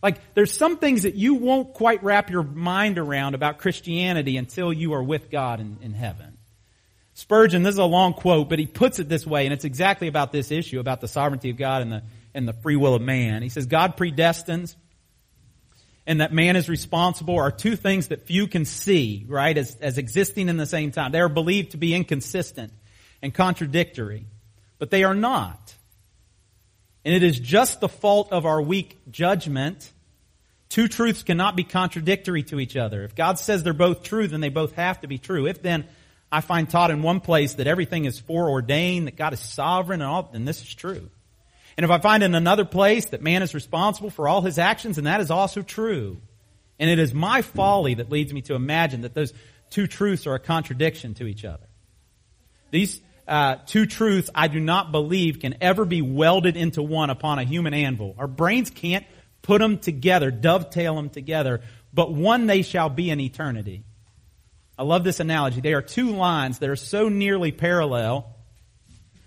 Like, 0.03 0.17
there's 0.33 0.51
some 0.51 0.79
things 0.79 1.03
that 1.03 1.15
you 1.15 1.35
won't 1.35 1.75
quite 1.75 2.03
wrap 2.03 2.29
your 2.29 2.43
mind 2.43 2.97
around 2.97 3.35
about 3.35 3.59
Christianity 3.59 4.35
until 4.35 4.73
you 4.73 4.91
are 4.95 5.03
with 5.03 5.31
God 5.31 5.61
in, 5.61 5.77
in 5.81 5.93
heaven. 5.93 6.28
Spurgeon, 7.19 7.63
this 7.63 7.73
is 7.73 7.79
a 7.79 7.83
long 7.83 8.13
quote, 8.13 8.47
but 8.47 8.59
he 8.59 8.65
puts 8.65 8.99
it 8.99 9.09
this 9.09 9.27
way, 9.27 9.45
and 9.45 9.53
it's 9.53 9.65
exactly 9.65 10.07
about 10.07 10.31
this 10.31 10.51
issue, 10.51 10.79
about 10.79 11.01
the 11.01 11.07
sovereignty 11.07 11.49
of 11.49 11.57
God 11.57 11.81
and 11.81 11.91
the, 11.91 12.03
and 12.33 12.47
the 12.47 12.53
free 12.53 12.77
will 12.77 12.95
of 12.95 13.01
man. 13.01 13.41
He 13.41 13.49
says, 13.49 13.65
God 13.65 13.97
predestines 13.97 14.75
and 16.09 16.21
that 16.21 16.33
man 16.33 16.55
is 16.55 16.67
responsible 16.67 17.37
are 17.37 17.51
two 17.51 17.75
things 17.75 18.07
that 18.07 18.25
few 18.25 18.47
can 18.47 18.65
see, 18.65 19.25
right, 19.27 19.55
as, 19.55 19.75
as 19.75 19.99
existing 19.99 20.49
in 20.49 20.57
the 20.57 20.65
same 20.65 20.91
time. 20.91 21.11
They 21.11 21.19
are 21.19 21.29
believed 21.29 21.71
to 21.71 21.77
be 21.77 21.93
inconsistent 21.93 22.73
and 23.21 23.31
contradictory, 23.31 24.25
but 24.79 24.89
they 24.89 25.03
are 25.03 25.13
not. 25.13 25.75
And 27.05 27.13
it 27.13 27.21
is 27.21 27.39
just 27.39 27.79
the 27.79 27.87
fault 27.87 28.31
of 28.31 28.47
our 28.47 28.59
weak 28.59 28.97
judgment. 29.11 29.91
Two 30.69 30.87
truths 30.87 31.21
cannot 31.21 31.55
be 31.55 31.63
contradictory 31.63 32.41
to 32.43 32.59
each 32.59 32.75
other. 32.75 33.03
If 33.03 33.13
God 33.13 33.37
says 33.37 33.61
they're 33.61 33.73
both 33.73 34.01
true, 34.01 34.27
then 34.27 34.41
they 34.41 34.49
both 34.49 34.73
have 34.73 35.01
to 35.01 35.07
be 35.07 35.19
true. 35.19 35.45
If 35.45 35.61
then 35.61 35.85
I 36.31 36.41
find 36.41 36.69
taught 36.69 36.91
in 36.91 37.01
one 37.01 37.21
place 37.21 37.55
that 37.55 37.67
everything 37.67 38.05
is 38.05 38.19
foreordained, 38.19 39.07
that 39.07 39.15
God 39.15 39.33
is 39.33 39.39
sovereign 39.39 40.01
and 40.01 40.09
all, 40.09 40.29
then 40.31 40.45
this 40.45 40.61
is 40.61 40.73
true. 40.73 41.09
And 41.75 41.83
if 41.83 41.89
I 41.91 41.97
find 41.97 42.23
in 42.23 42.35
another 42.35 42.65
place 42.65 43.05
that 43.07 43.21
man 43.21 43.41
is 43.41 43.53
responsible 43.53 44.09
for 44.09 44.27
all 44.27 44.41
his 44.41 44.59
actions, 44.59 44.97
and 44.97 45.07
that 45.07 45.21
is 45.21 45.31
also 45.31 45.61
true. 45.61 46.21
And 46.77 46.89
it 46.89 46.99
is 46.99 47.13
my 47.13 47.41
folly 47.41 47.95
that 47.95 48.11
leads 48.11 48.33
me 48.33 48.41
to 48.43 48.55
imagine 48.55 49.01
that 49.01 49.13
those 49.13 49.33
two 49.69 49.87
truths 49.87 50.27
are 50.27 50.35
a 50.35 50.39
contradiction 50.39 51.13
to 51.15 51.25
each 51.25 51.45
other. 51.45 51.65
These 52.71 53.01
uh, 53.27 53.57
two 53.65 53.85
truths 53.85 54.29
I 54.33 54.47
do 54.47 54.59
not 54.59 54.91
believe 54.91 55.39
can 55.39 55.55
ever 55.61 55.85
be 55.85 56.01
welded 56.01 56.57
into 56.57 56.81
one 56.81 57.09
upon 57.09 57.39
a 57.39 57.43
human 57.43 57.73
anvil. 57.73 58.15
Our 58.17 58.27
brains 58.27 58.69
can't 58.69 59.05
put 59.41 59.59
them 59.59 59.77
together, 59.79 60.31
dovetail 60.31 60.95
them 60.95 61.09
together, 61.09 61.61
but 61.93 62.13
one 62.13 62.47
they 62.47 62.61
shall 62.61 62.89
be 62.89 63.09
in 63.09 63.19
eternity. 63.19 63.83
I 64.79 64.83
love 64.83 65.03
this 65.03 65.19
analogy. 65.19 65.59
They 65.59 65.73
are 65.73 65.81
two 65.81 66.11
lines 66.11 66.59
that 66.59 66.69
are 66.69 66.77
so 66.77 67.09
nearly 67.09 67.51
parallel 67.51 68.33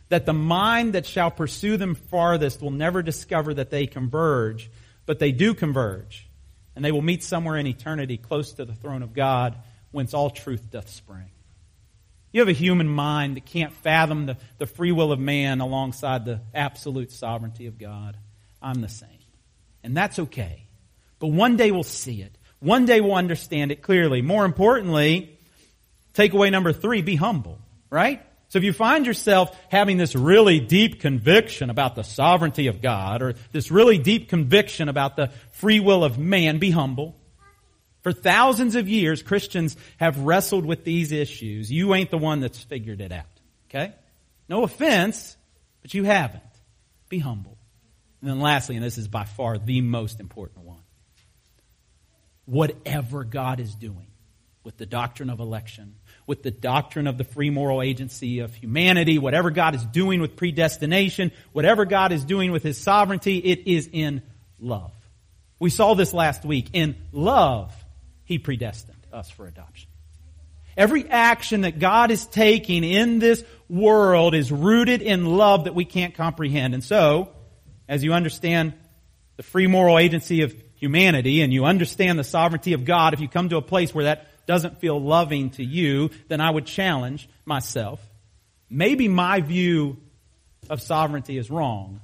that 0.08 0.24
the 0.24 0.32
mind 0.32 0.94
that 0.94 1.04
shall 1.04 1.30
pursue 1.30 1.76
them 1.76 1.94
farthest 1.94 2.62
will 2.62 2.70
never 2.70 3.02
discover 3.02 3.52
that 3.52 3.68
they 3.68 3.86
converge, 3.86 4.70
but 5.04 5.18
they 5.18 5.30
do 5.30 5.52
converge. 5.52 6.26
And 6.74 6.82
they 6.82 6.90
will 6.90 7.02
meet 7.02 7.22
somewhere 7.22 7.58
in 7.58 7.66
eternity 7.66 8.16
close 8.16 8.52
to 8.54 8.64
the 8.64 8.74
throne 8.74 9.02
of 9.02 9.12
God, 9.12 9.56
whence 9.90 10.14
all 10.14 10.30
truth 10.30 10.70
doth 10.70 10.88
spring. 10.88 11.28
You 12.32 12.40
have 12.40 12.48
a 12.48 12.52
human 12.52 12.88
mind 12.88 13.36
that 13.36 13.44
can't 13.44 13.74
fathom 13.74 14.24
the, 14.24 14.38
the 14.56 14.66
free 14.66 14.92
will 14.92 15.12
of 15.12 15.20
man 15.20 15.60
alongside 15.60 16.24
the 16.24 16.40
absolute 16.54 17.12
sovereignty 17.12 17.66
of 17.66 17.76
God. 17.76 18.16
I'm 18.62 18.80
the 18.80 18.88
same. 18.88 19.10
And 19.84 19.94
that's 19.94 20.18
okay. 20.18 20.64
But 21.18 21.26
one 21.26 21.58
day 21.58 21.72
we'll 21.72 21.82
see 21.82 22.22
it. 22.22 22.38
One 22.60 22.86
day 22.86 23.02
we'll 23.02 23.16
understand 23.16 23.70
it 23.70 23.82
clearly. 23.82 24.22
More 24.22 24.46
importantly, 24.46 25.38
takeaway 26.14 26.50
number 26.50 26.72
three, 26.72 27.02
be 27.02 27.16
humble, 27.16 27.58
right? 27.90 28.22
So 28.48 28.58
if 28.58 28.64
you 28.64 28.74
find 28.74 29.06
yourself 29.06 29.58
having 29.70 29.96
this 29.96 30.14
really 30.14 30.60
deep 30.60 31.00
conviction 31.00 31.70
about 31.70 31.94
the 31.94 32.02
sovereignty 32.02 32.66
of 32.66 32.82
God 32.82 33.22
or 33.22 33.34
this 33.50 33.70
really 33.70 33.96
deep 33.96 34.28
conviction 34.28 34.90
about 34.90 35.16
the 35.16 35.30
free 35.52 35.80
will 35.80 36.04
of 36.04 36.18
man, 36.18 36.58
be 36.58 36.70
humble. 36.70 37.16
For 38.02 38.12
thousands 38.12 38.74
of 38.76 38.88
years, 38.88 39.22
Christians 39.22 39.74
have 39.96 40.18
wrestled 40.18 40.66
with 40.66 40.84
these 40.84 41.12
issues. 41.12 41.72
You 41.72 41.94
ain't 41.94 42.10
the 42.10 42.18
one 42.18 42.40
that's 42.40 42.62
figured 42.62 43.00
it 43.00 43.10
out. 43.10 43.24
Okay? 43.70 43.94
No 44.50 44.64
offense, 44.64 45.34
but 45.80 45.94
you 45.94 46.04
haven't. 46.04 46.42
Be 47.08 47.20
humble. 47.20 47.56
And 48.20 48.28
then 48.28 48.40
lastly, 48.40 48.76
and 48.76 48.84
this 48.84 48.98
is 48.98 49.08
by 49.08 49.24
far 49.24 49.56
the 49.56 49.80
most 49.80 50.20
important 50.20 50.66
one. 50.66 50.82
Whatever 52.44 53.24
God 53.24 53.60
is 53.60 53.74
doing 53.74 54.08
with 54.62 54.76
the 54.76 54.84
doctrine 54.86 55.30
of 55.30 55.40
election, 55.40 55.94
with 56.26 56.42
the 56.42 56.50
doctrine 56.50 57.06
of 57.06 57.18
the 57.18 57.24
free 57.24 57.50
moral 57.50 57.82
agency 57.82 58.40
of 58.40 58.54
humanity, 58.54 59.18
whatever 59.18 59.50
God 59.50 59.74
is 59.74 59.84
doing 59.84 60.20
with 60.20 60.36
predestination, 60.36 61.32
whatever 61.52 61.84
God 61.84 62.12
is 62.12 62.24
doing 62.24 62.52
with 62.52 62.62
His 62.62 62.78
sovereignty, 62.78 63.38
it 63.38 63.66
is 63.66 63.88
in 63.92 64.22
love. 64.60 64.92
We 65.58 65.70
saw 65.70 65.94
this 65.94 66.12
last 66.12 66.44
week. 66.44 66.70
In 66.72 66.96
love, 67.12 67.72
he 68.24 68.38
predestined 68.38 69.06
us 69.12 69.30
for 69.30 69.46
adoption. 69.46 69.88
Every 70.76 71.08
action 71.08 71.60
that 71.60 71.78
God 71.78 72.10
is 72.10 72.24
taking 72.26 72.82
in 72.82 73.18
this 73.18 73.44
world 73.68 74.34
is 74.34 74.50
rooted 74.50 75.02
in 75.02 75.24
love 75.24 75.64
that 75.64 75.74
we 75.74 75.84
can't 75.84 76.14
comprehend. 76.14 76.74
And 76.74 76.82
so, 76.82 77.30
as 77.88 78.02
you 78.02 78.12
understand 78.12 78.72
the 79.36 79.42
free 79.42 79.66
moral 79.66 79.98
agency 79.98 80.42
of 80.42 80.54
humanity 80.76 81.42
and 81.42 81.52
you 81.52 81.64
understand 81.64 82.18
the 82.18 82.24
sovereignty 82.24 82.72
of 82.72 82.84
God, 82.84 83.14
if 83.14 83.20
you 83.20 83.28
come 83.28 83.50
to 83.50 83.56
a 83.56 83.62
place 83.62 83.94
where 83.94 84.06
that 84.06 84.26
doesn't 84.46 84.78
feel 84.78 85.00
loving 85.00 85.50
to 85.50 85.64
you, 85.64 86.10
then 86.28 86.40
I 86.40 86.50
would 86.50 86.66
challenge 86.66 87.28
myself. 87.44 88.00
Maybe 88.68 89.08
my 89.08 89.40
view 89.40 89.98
of 90.70 90.80
sovereignty 90.80 91.38
is 91.38 91.50
wrong. 91.50 92.00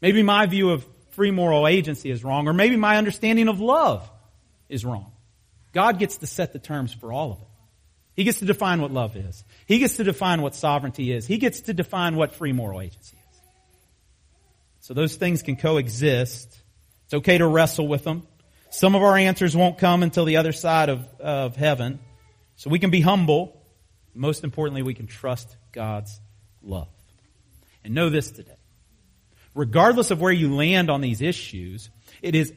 Maybe 0.00 0.22
my 0.22 0.46
view 0.46 0.70
of 0.70 0.86
free 1.10 1.30
moral 1.30 1.66
agency 1.66 2.10
is 2.10 2.22
wrong, 2.22 2.48
or 2.48 2.52
maybe 2.52 2.76
my 2.76 2.96
understanding 2.96 3.48
of 3.48 3.60
love 3.60 4.08
is 4.68 4.84
wrong. 4.84 5.12
God 5.72 5.98
gets 5.98 6.18
to 6.18 6.26
set 6.26 6.52
the 6.52 6.58
terms 6.58 6.92
for 6.92 7.12
all 7.12 7.32
of 7.32 7.38
it. 7.40 7.48
He 8.14 8.24
gets 8.24 8.40
to 8.40 8.46
define 8.46 8.80
what 8.82 8.90
love 8.90 9.16
is. 9.16 9.44
He 9.66 9.78
gets 9.78 9.96
to 9.96 10.04
define 10.04 10.42
what 10.42 10.54
sovereignty 10.54 11.12
is. 11.12 11.26
He 11.26 11.38
gets 11.38 11.60
to 11.62 11.74
define 11.74 12.16
what 12.16 12.34
free 12.34 12.52
moral 12.52 12.80
agency 12.80 13.16
is. 13.16 13.40
So 14.80 14.94
those 14.94 15.14
things 15.14 15.42
can 15.42 15.56
coexist. 15.56 16.58
It's 17.04 17.14
okay 17.14 17.38
to 17.38 17.46
wrestle 17.46 17.86
with 17.86 18.04
them. 18.04 18.26
Some 18.70 18.94
of 18.94 19.02
our 19.02 19.16
answers 19.16 19.56
won't 19.56 19.78
come 19.78 20.02
until 20.02 20.24
the 20.24 20.36
other 20.36 20.52
side 20.52 20.88
of, 20.88 21.06
of 21.20 21.56
heaven. 21.56 22.00
So 22.56 22.70
we 22.70 22.78
can 22.78 22.90
be 22.90 23.00
humble. 23.00 23.62
Most 24.14 24.44
importantly, 24.44 24.82
we 24.82 24.94
can 24.94 25.06
trust 25.06 25.56
God's 25.72 26.20
love. 26.62 26.88
And 27.84 27.94
know 27.94 28.10
this 28.10 28.30
today. 28.30 28.52
Regardless 29.54 30.10
of 30.10 30.20
where 30.20 30.32
you 30.32 30.54
land 30.54 30.90
on 30.90 31.00
these 31.00 31.20
issues, 31.20 31.90
it 32.22 32.34
is 32.34 32.52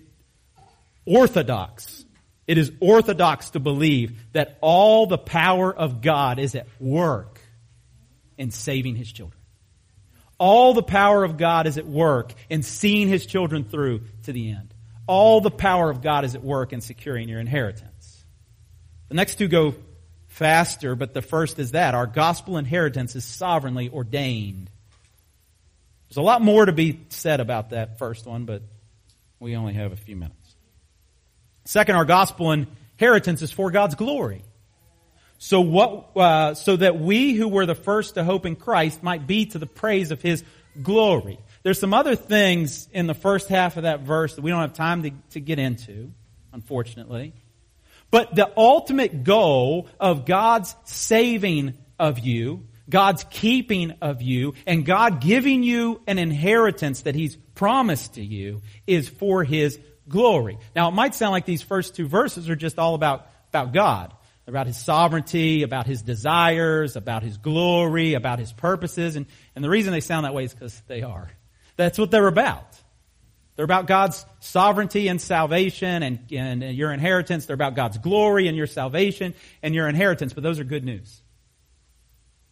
orthodox 1.06 2.06
it 2.52 2.58
is 2.58 2.70
orthodox 2.82 3.52
to 3.52 3.62
believe 3.62 4.34
that 4.34 4.58
all 4.60 5.08
the 5.08 5.18
power 5.18 5.74
of 5.74 6.02
God 6.02 6.38
is 6.38 6.54
at 6.54 6.68
work 6.82 7.40
in 8.38 8.52
saving 8.52 8.98
his 8.98 9.10
children. 9.10 9.40
All 10.38 10.74
the 10.74 10.84
power 10.84 11.24
of 11.24 11.38
God 11.38 11.66
is 11.66 11.78
at 11.78 11.86
work 11.88 12.34
in 12.50 12.62
seeing 12.62 13.08
his 13.08 13.26
children 13.26 13.64
through 13.64 14.02
to 14.24 14.34
the 14.34 14.52
end. 14.52 14.71
All 15.12 15.42
the 15.42 15.52
power 15.52 15.90
of 15.90 16.02
God 16.02 16.24
is 16.24 16.36
at 16.36 16.42
work 16.42 16.72
in 16.72 16.80
securing 16.80 17.28
your 17.28 17.42
inheritance. 17.42 18.24
The 19.10 19.16
next 19.16 19.36
two 19.36 19.50
go 19.50 19.76
faster, 20.28 20.96
but 20.96 21.14
the 21.14 21.22
first 21.22 21.60
is 21.60 21.72
that 21.72 21.96
our 21.96 22.08
gospel 22.08 22.56
inheritance 22.56 23.14
is 23.18 23.26
sovereignly 23.26 23.90
ordained. 23.90 24.70
There's 26.08 26.16
a 26.16 26.22
lot 26.22 26.42
more 26.42 26.66
to 26.66 26.72
be 26.72 27.02
said 27.10 27.42
about 27.42 27.72
that 27.72 28.00
first 28.00 28.26
one, 28.26 28.46
but 28.46 28.62
we 29.38 29.58
only 29.58 29.74
have 29.74 29.92
a 29.92 29.98
few 29.98 30.16
minutes. 30.16 30.56
Second, 31.66 31.98
our 31.98 32.06
gospel 32.06 32.54
inheritance 32.54 33.42
is 33.42 33.52
for 33.52 33.70
God's 33.70 33.96
glory. 33.96 34.46
So 35.40 35.60
what, 35.60 36.16
uh, 36.16 36.54
so 36.54 36.78
that 36.78 36.98
we 36.98 37.34
who 37.34 37.50
were 37.50 37.66
the 37.66 37.76
first 37.76 38.16
to 38.16 38.24
hope 38.24 38.46
in 38.46 38.56
Christ 38.56 39.04
might 39.04 39.28
be 39.28 39.48
to 39.48 39.60
the 39.60 39.66
praise 39.66 40.12
of 40.12 40.22
His 40.22 40.42
glory. 40.82 41.38
There's 41.64 41.80
some 41.80 41.94
other 41.94 42.16
things 42.16 42.90
in 42.92 43.08
the 43.08 43.14
first 43.14 43.48
half 43.48 43.78
of 43.78 43.84
that 43.84 44.02
verse 44.02 44.36
that 44.36 44.42
we 44.42 44.50
don't 44.50 44.62
have 44.62 44.74
time 44.74 45.04
to, 45.04 45.12
to 45.32 45.40
get 45.40 45.60
into, 45.60 46.12
unfortunately. 46.52 47.34
But 48.10 48.36
the 48.36 48.52
ultimate 48.58 49.24
goal 49.24 49.88
of 50.00 50.26
God's 50.26 50.76
saving 50.86 51.76
of 52.00 52.20
you, 52.20 52.68
God's 52.90 53.24
keeping 53.30 53.94
of 54.02 54.22
you, 54.22 54.56
and 54.66 54.86
God 54.86 55.22
giving 55.22 55.64
you 55.64 56.02
an 56.08 56.20
inheritance 56.20 57.04
that 57.04 57.16
He's 57.16 57.38
promised 57.56 58.16
to 58.16 58.24
you 58.24 58.62
is 58.88 59.08
for 59.08 59.44
His 59.44 59.80
glory. 60.10 60.58
Now 60.76 60.90
it 60.90 60.94
might 60.94 61.16
sound 61.16 61.32
like 61.32 61.46
these 61.46 61.62
first 61.62 61.96
two 61.96 62.08
verses 62.08 62.50
are 62.50 62.56
just 62.56 62.80
all 62.80 62.96
about, 62.96 63.28
about 63.50 63.72
God, 63.72 64.14
about 64.48 64.68
His 64.68 64.78
sovereignty, 64.78 65.62
about 65.62 65.86
His 65.86 66.02
desires, 66.02 66.96
about 66.96 67.24
His 67.24 67.38
glory, 67.38 68.16
about 68.16 68.40
His 68.40 68.52
purposes, 68.52 69.16
and, 69.16 69.28
and 69.56 69.64
the 69.64 69.70
reason 69.70 69.94
they 69.94 70.02
sound 70.02 70.26
that 70.26 70.34
way 70.34 70.46
is 70.46 70.54
because 70.54 70.82
they 70.88 71.04
are. 71.04 71.30
That's 71.78 71.98
what 71.98 72.12
they're 72.12 72.28
about. 72.28 72.66
They're 73.56 73.66
about 73.66 73.88
God's 73.88 74.26
sovereignty 74.40 75.08
and 75.08 75.22
salvation 75.22 76.04
and, 76.04 76.20
and, 76.32 76.64
your 76.76 76.92
inheritance. 76.92 77.46
They're 77.46 77.54
about 77.54 77.76
God's 77.76 77.98
glory 77.98 78.48
and 78.48 78.58
your 78.58 78.68
salvation 78.68 79.34
and 79.62 79.76
your 79.76 79.88
inheritance, 79.88 80.34
but 80.34 80.44
those 80.44 80.60
are 80.60 80.64
good 80.64 80.84
news. 80.84 81.22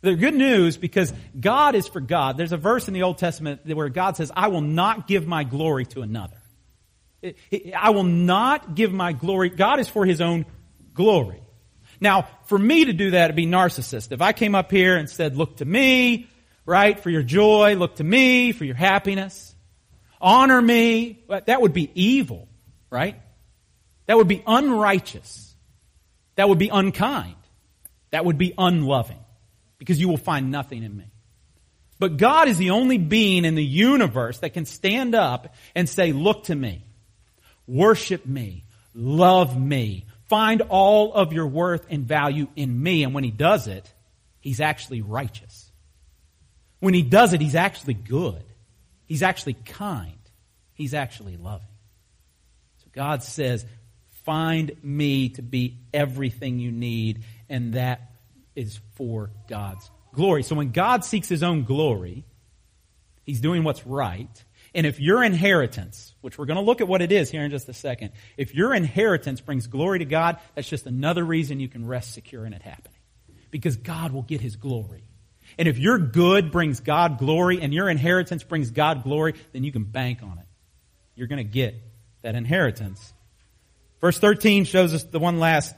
They're 0.02 0.16
good 0.16 0.36
news 0.36 0.78
because 0.78 1.14
God 1.40 1.76
is 1.76 1.88
for 1.88 2.00
God. 2.00 2.38
There's 2.38 2.52
a 2.52 2.58
verse 2.58 2.88
in 2.88 2.94
the 2.94 3.04
Old 3.04 3.18
Testament 3.18 3.62
where 3.66 3.90
God 3.90 4.18
says, 4.18 4.32
I 4.36 4.48
will 4.48 4.62
not 4.62 5.08
give 5.08 5.28
my 5.28 5.44
glory 5.44 5.86
to 5.88 6.02
another. 6.02 6.38
I 7.76 7.90
will 7.90 8.04
not 8.04 8.76
give 8.76 8.94
my 8.94 9.12
glory. 9.12 9.50
God 9.50 9.80
is 9.80 9.90
for 9.90 10.06
his 10.06 10.22
own 10.22 10.46
glory. 10.94 11.42
Now, 12.00 12.28
for 12.46 12.58
me 12.58 12.86
to 12.86 12.94
do 12.94 13.12
that, 13.12 13.26
it'd 13.26 13.36
be 13.36 13.46
narcissist. 13.46 14.14
If 14.14 14.22
I 14.22 14.32
came 14.32 14.56
up 14.56 14.72
here 14.72 14.96
and 14.96 15.10
said, 15.10 15.36
look 15.36 15.58
to 15.58 15.66
me, 15.66 16.28
right, 16.70 17.00
for 17.00 17.10
your 17.10 17.24
joy, 17.24 17.76
look 17.76 17.96
to 17.96 18.04
me 18.04 18.52
for 18.52 18.64
your 18.64 18.76
happiness, 18.76 19.56
honor 20.22 20.62
me, 20.62 21.24
that 21.28 21.62
would 21.62 21.74
be 21.74 21.90
evil, 21.96 22.48
right? 22.90 23.20
That 24.06 24.18
would 24.18 24.28
be 24.28 24.44
unrighteous. 24.46 25.56
That 26.36 26.48
would 26.48 26.60
be 26.60 26.70
unkind. 26.70 27.36
That 28.12 28.26
would 28.26 28.38
be 28.38 28.54
unloving. 28.58 29.20
Because 29.78 30.00
you 30.00 30.08
will 30.08 30.18
find 30.18 30.52
nothing 30.52 30.84
in 30.84 30.96
me. 30.96 31.06
But 32.00 32.18
God 32.18 32.48
is 32.48 32.58
the 32.58 32.70
only 32.70 32.98
being 32.98 33.46
in 33.46 33.56
the 33.56 33.64
universe 33.64 34.38
that 34.40 34.54
can 34.54 34.66
stand 34.66 35.16
up 35.16 35.54
and 35.76 35.88
say, 35.88 36.14
look 36.14 36.46
to 36.46 36.56
me, 36.56 36.84
worship 37.68 38.26
me, 38.26 38.64
love 38.94 39.60
me, 39.60 40.06
find 40.28 40.62
all 40.62 41.14
of 41.14 41.34
your 41.34 41.48
worth 41.48 41.86
and 41.90 42.06
value 42.06 42.48
in 42.56 42.82
me. 42.82 43.04
And 43.04 43.14
when 43.14 43.24
he 43.24 43.32
does 43.32 43.68
it, 43.68 43.92
he's 44.40 44.62
actually 44.62 45.02
righteous. 45.02 45.69
When 46.80 46.94
he 46.94 47.02
does 47.02 47.34
it, 47.34 47.42
he's 47.42 47.56
actually 47.56 47.94
good. 47.94 48.44
He's 49.06 49.24
actually 49.24 49.54
kind. 49.54 50.14
He's 50.74 50.94
actually 50.94 51.36
loving. 51.36 51.68
So 52.78 52.88
God 52.94 53.24
says, 53.24 53.66
find 54.24 54.72
me 54.84 55.30
to 55.30 55.42
be 55.42 55.78
everything 55.94 56.60
you 56.60 56.72
need, 56.72 57.24
and 57.50 57.74
that 57.74 58.12
is 58.56 58.80
for 58.96 59.32
God's 59.48 59.90
glory. 60.14 60.44
So 60.44 60.56
when 60.56 60.72
God 60.72 61.04
seeks 61.04 61.28
his 61.28 61.44
own 61.44 61.64
glory, 61.64 62.24
he's 63.26 63.42
doing 63.42 63.64
what's 63.64 63.86
right. 63.86 64.30
And 64.76 64.86
if 64.86 65.00
your 65.00 65.24
inheritance, 65.24 66.14
which 66.22 66.38
we're 66.38 66.46
going 66.46 66.60
to 66.60 66.64
look 66.64 66.80
at 66.80 66.88
what 66.88 67.02
it 67.02 67.12
is 67.12 67.32
here 67.32 67.44
in 67.44 67.52
just 67.52 67.68
a 67.68 67.74
second, 67.74 68.12
if 68.38 68.54
your 68.54 68.74
inheritance 68.74 69.42
brings 69.42 69.68
glory 69.68 70.00
to 70.00 70.06
God, 70.06 70.38
that's 70.54 70.70
just 70.70 70.86
another 70.86 71.24
reason 71.24 71.60
you 71.60 71.68
can 71.68 71.88
rest 71.88 72.14
secure 72.14 72.46
in 72.46 72.54
it 72.54 72.62
happening. 72.62 73.00
Because 73.52 73.78
God 73.78 74.12
will 74.12 74.22
get 74.22 74.42
his 74.42 74.56
glory. 74.56 75.09
And 75.60 75.68
if 75.68 75.78
your 75.78 76.00
good 76.00 76.54
brings 76.54 76.80
God 76.80 77.18
glory 77.18 77.62
and 77.62 77.74
your 77.74 77.90
inheritance 77.90 78.44
brings 78.44 78.72
God 78.72 79.04
glory, 79.04 79.34
then 79.52 79.66
you 79.66 79.74
can 79.74 79.84
bank 79.84 80.24
on 80.24 80.40
it. 80.40 80.46
You're 81.16 81.28
going 81.28 81.38
to 81.38 81.44
get 81.44 81.76
that 82.22 82.34
inheritance. 82.34 83.14
Verse 84.00 84.18
13 84.18 84.64
shows 84.64 84.94
us 84.94 85.04
the 85.04 85.20
one 85.20 85.38
last 85.38 85.76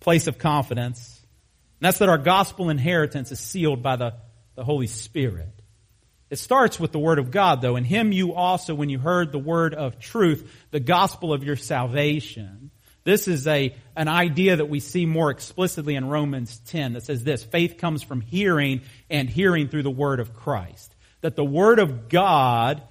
place 0.00 0.26
of 0.26 0.38
confidence. 0.38 1.20
And 1.78 1.86
that's 1.86 1.98
that 1.98 2.08
our 2.08 2.18
gospel 2.18 2.68
inheritance 2.68 3.30
is 3.30 3.38
sealed 3.38 3.80
by 3.80 3.94
the, 3.94 4.14
the 4.56 4.64
Holy 4.64 4.88
Spirit. 4.88 5.54
It 6.28 6.40
starts 6.40 6.80
with 6.80 6.90
the 6.90 6.98
Word 6.98 7.20
of 7.20 7.30
God, 7.30 7.60
though. 7.60 7.76
In 7.76 7.84
Him 7.84 8.10
you 8.10 8.34
also, 8.34 8.74
when 8.74 8.88
you 8.88 8.98
heard 8.98 9.30
the 9.30 9.38
Word 9.38 9.72
of 9.72 10.00
truth, 10.00 10.52
the 10.72 10.80
gospel 10.80 11.32
of 11.32 11.44
your 11.44 11.54
salvation. 11.54 12.72
This 13.04 13.28
is 13.28 13.46
a, 13.46 13.74
an 13.96 14.08
idea 14.08 14.56
that 14.56 14.68
we 14.68 14.80
see 14.80 15.06
more 15.06 15.30
explicitly 15.30 15.94
in 15.94 16.08
Romans 16.08 16.58
10 16.66 16.92
that 16.94 17.04
says 17.04 17.24
this, 17.24 17.42
faith 17.42 17.78
comes 17.78 18.02
from 18.02 18.20
hearing 18.20 18.82
and 19.08 19.28
hearing 19.28 19.68
through 19.68 19.84
the 19.84 19.90
Word 19.90 20.20
of 20.20 20.34
Christ. 20.34 20.94
That 21.22 21.36
the 21.36 21.44
Word 21.44 21.78
of 21.78 22.08
God 22.08 22.82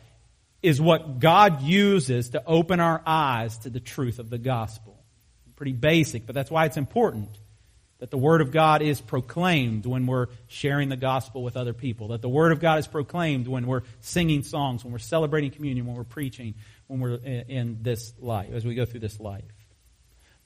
is 0.62 0.82
what 0.82 1.20
God 1.20 1.62
uses 1.62 2.30
to 2.30 2.44
open 2.46 2.80
our 2.80 3.02
eyes 3.06 3.58
to 3.60 3.70
the 3.70 3.80
truth 3.80 4.20
of 4.20 4.30
the 4.30 4.38
gospel. 4.38 4.98
Pretty 5.56 5.74
basic, 5.74 6.26
but 6.26 6.36
that's 6.36 6.50
why 6.50 6.66
it's 6.66 6.78
important 6.78 7.38
that 8.00 8.12
the 8.12 8.18
Word 8.18 8.40
of 8.42 8.52
God 8.52 8.82
is 8.82 9.02
proclaimed 9.02 9.86
when 9.86 10.08
we're 10.08 10.28
sharing 10.48 10.88
the 10.88 10.98
gospel 10.98 11.44
with 11.44 11.58
other 11.58 11.74
people. 11.74 12.10
That 12.10 12.22
the 12.22 12.30
Word 12.30 12.54
of 12.54 12.60
God 12.60 12.80
is 12.80 12.88
proclaimed 12.88 13.48
when 13.48 13.68
we're 13.68 13.84
singing 14.00 14.44
songs, 14.44 14.84
when 14.84 14.94
we're 14.94 15.00
celebrating 15.00 15.52
communion, 15.52 15.86
when 15.86 15.96
we're 15.96 16.06
preaching, 16.06 16.56
when 16.88 17.02
we're 17.02 17.16
in 17.16 17.80
this 17.82 18.14
life, 18.20 18.52
as 18.54 18.66
we 18.66 18.74
go 18.74 18.86
through 18.86 19.02
this 19.02 19.20
life. 19.20 19.44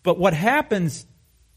But 0.04 0.20
what 0.20 0.34
happens 0.34 1.06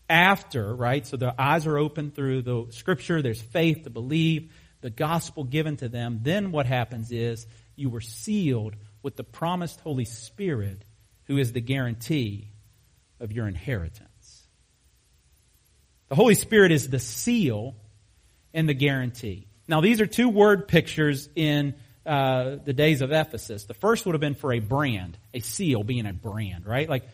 after, 0.08 0.74
right? 0.74 1.06
So 1.06 1.16
the 1.16 1.34
eyes 1.40 1.66
are 1.66 1.76
open 1.76 2.11
through 2.12 2.42
the 2.42 2.66
Scripture, 2.70 3.22
there's 3.22 3.42
faith 3.42 3.85
to 3.85 3.90
believe, 3.90 4.52
the 4.80 4.90
gospel 4.90 5.44
given 5.44 5.76
to 5.78 5.88
them. 5.88 6.20
Then 6.22 6.52
what 6.52 6.66
happens 6.66 7.11
is 7.11 7.46
you 7.74 7.90
were 7.90 8.00
sealed 8.00 8.76
with 9.02 9.16
the 9.16 9.24
promised 9.24 9.80
Holy 9.80 10.04
Spirit, 10.04 10.85
who 11.24 11.38
is 11.38 11.52
the 11.52 11.61
guarantee 11.61 12.52
of 13.20 13.32
your 13.32 13.48
inheritance. 13.48 14.46
The 16.09 16.14
Holy 16.14 16.35
Spirit 16.35 16.70
is 16.70 16.88
the 16.88 17.00
seal 17.00 17.74
and 18.54 18.68
the 18.68 18.74
guarantee. 18.74 19.48
Now, 19.66 19.80
these 19.80 20.00
are 20.00 20.06
two 20.06 20.28
word 20.28 20.68
pictures 20.68 21.28
in 21.35 21.74
uh, 22.04 22.56
the 22.64 22.72
days 22.72 23.00
of 23.02 23.11
Ephesus. 23.11 23.64
The 23.64 23.74
first 23.74 24.06
would 24.06 24.14
have 24.14 24.20
been 24.20 24.37
for 24.37 24.52
a 24.52 24.61
brand, 24.61 25.18
a 25.35 25.40
seal 25.40 25.82
being 25.82 26.06
a 26.06 26.12
brand, 26.12 26.64
right? 26.64 26.88
Like 26.88 27.09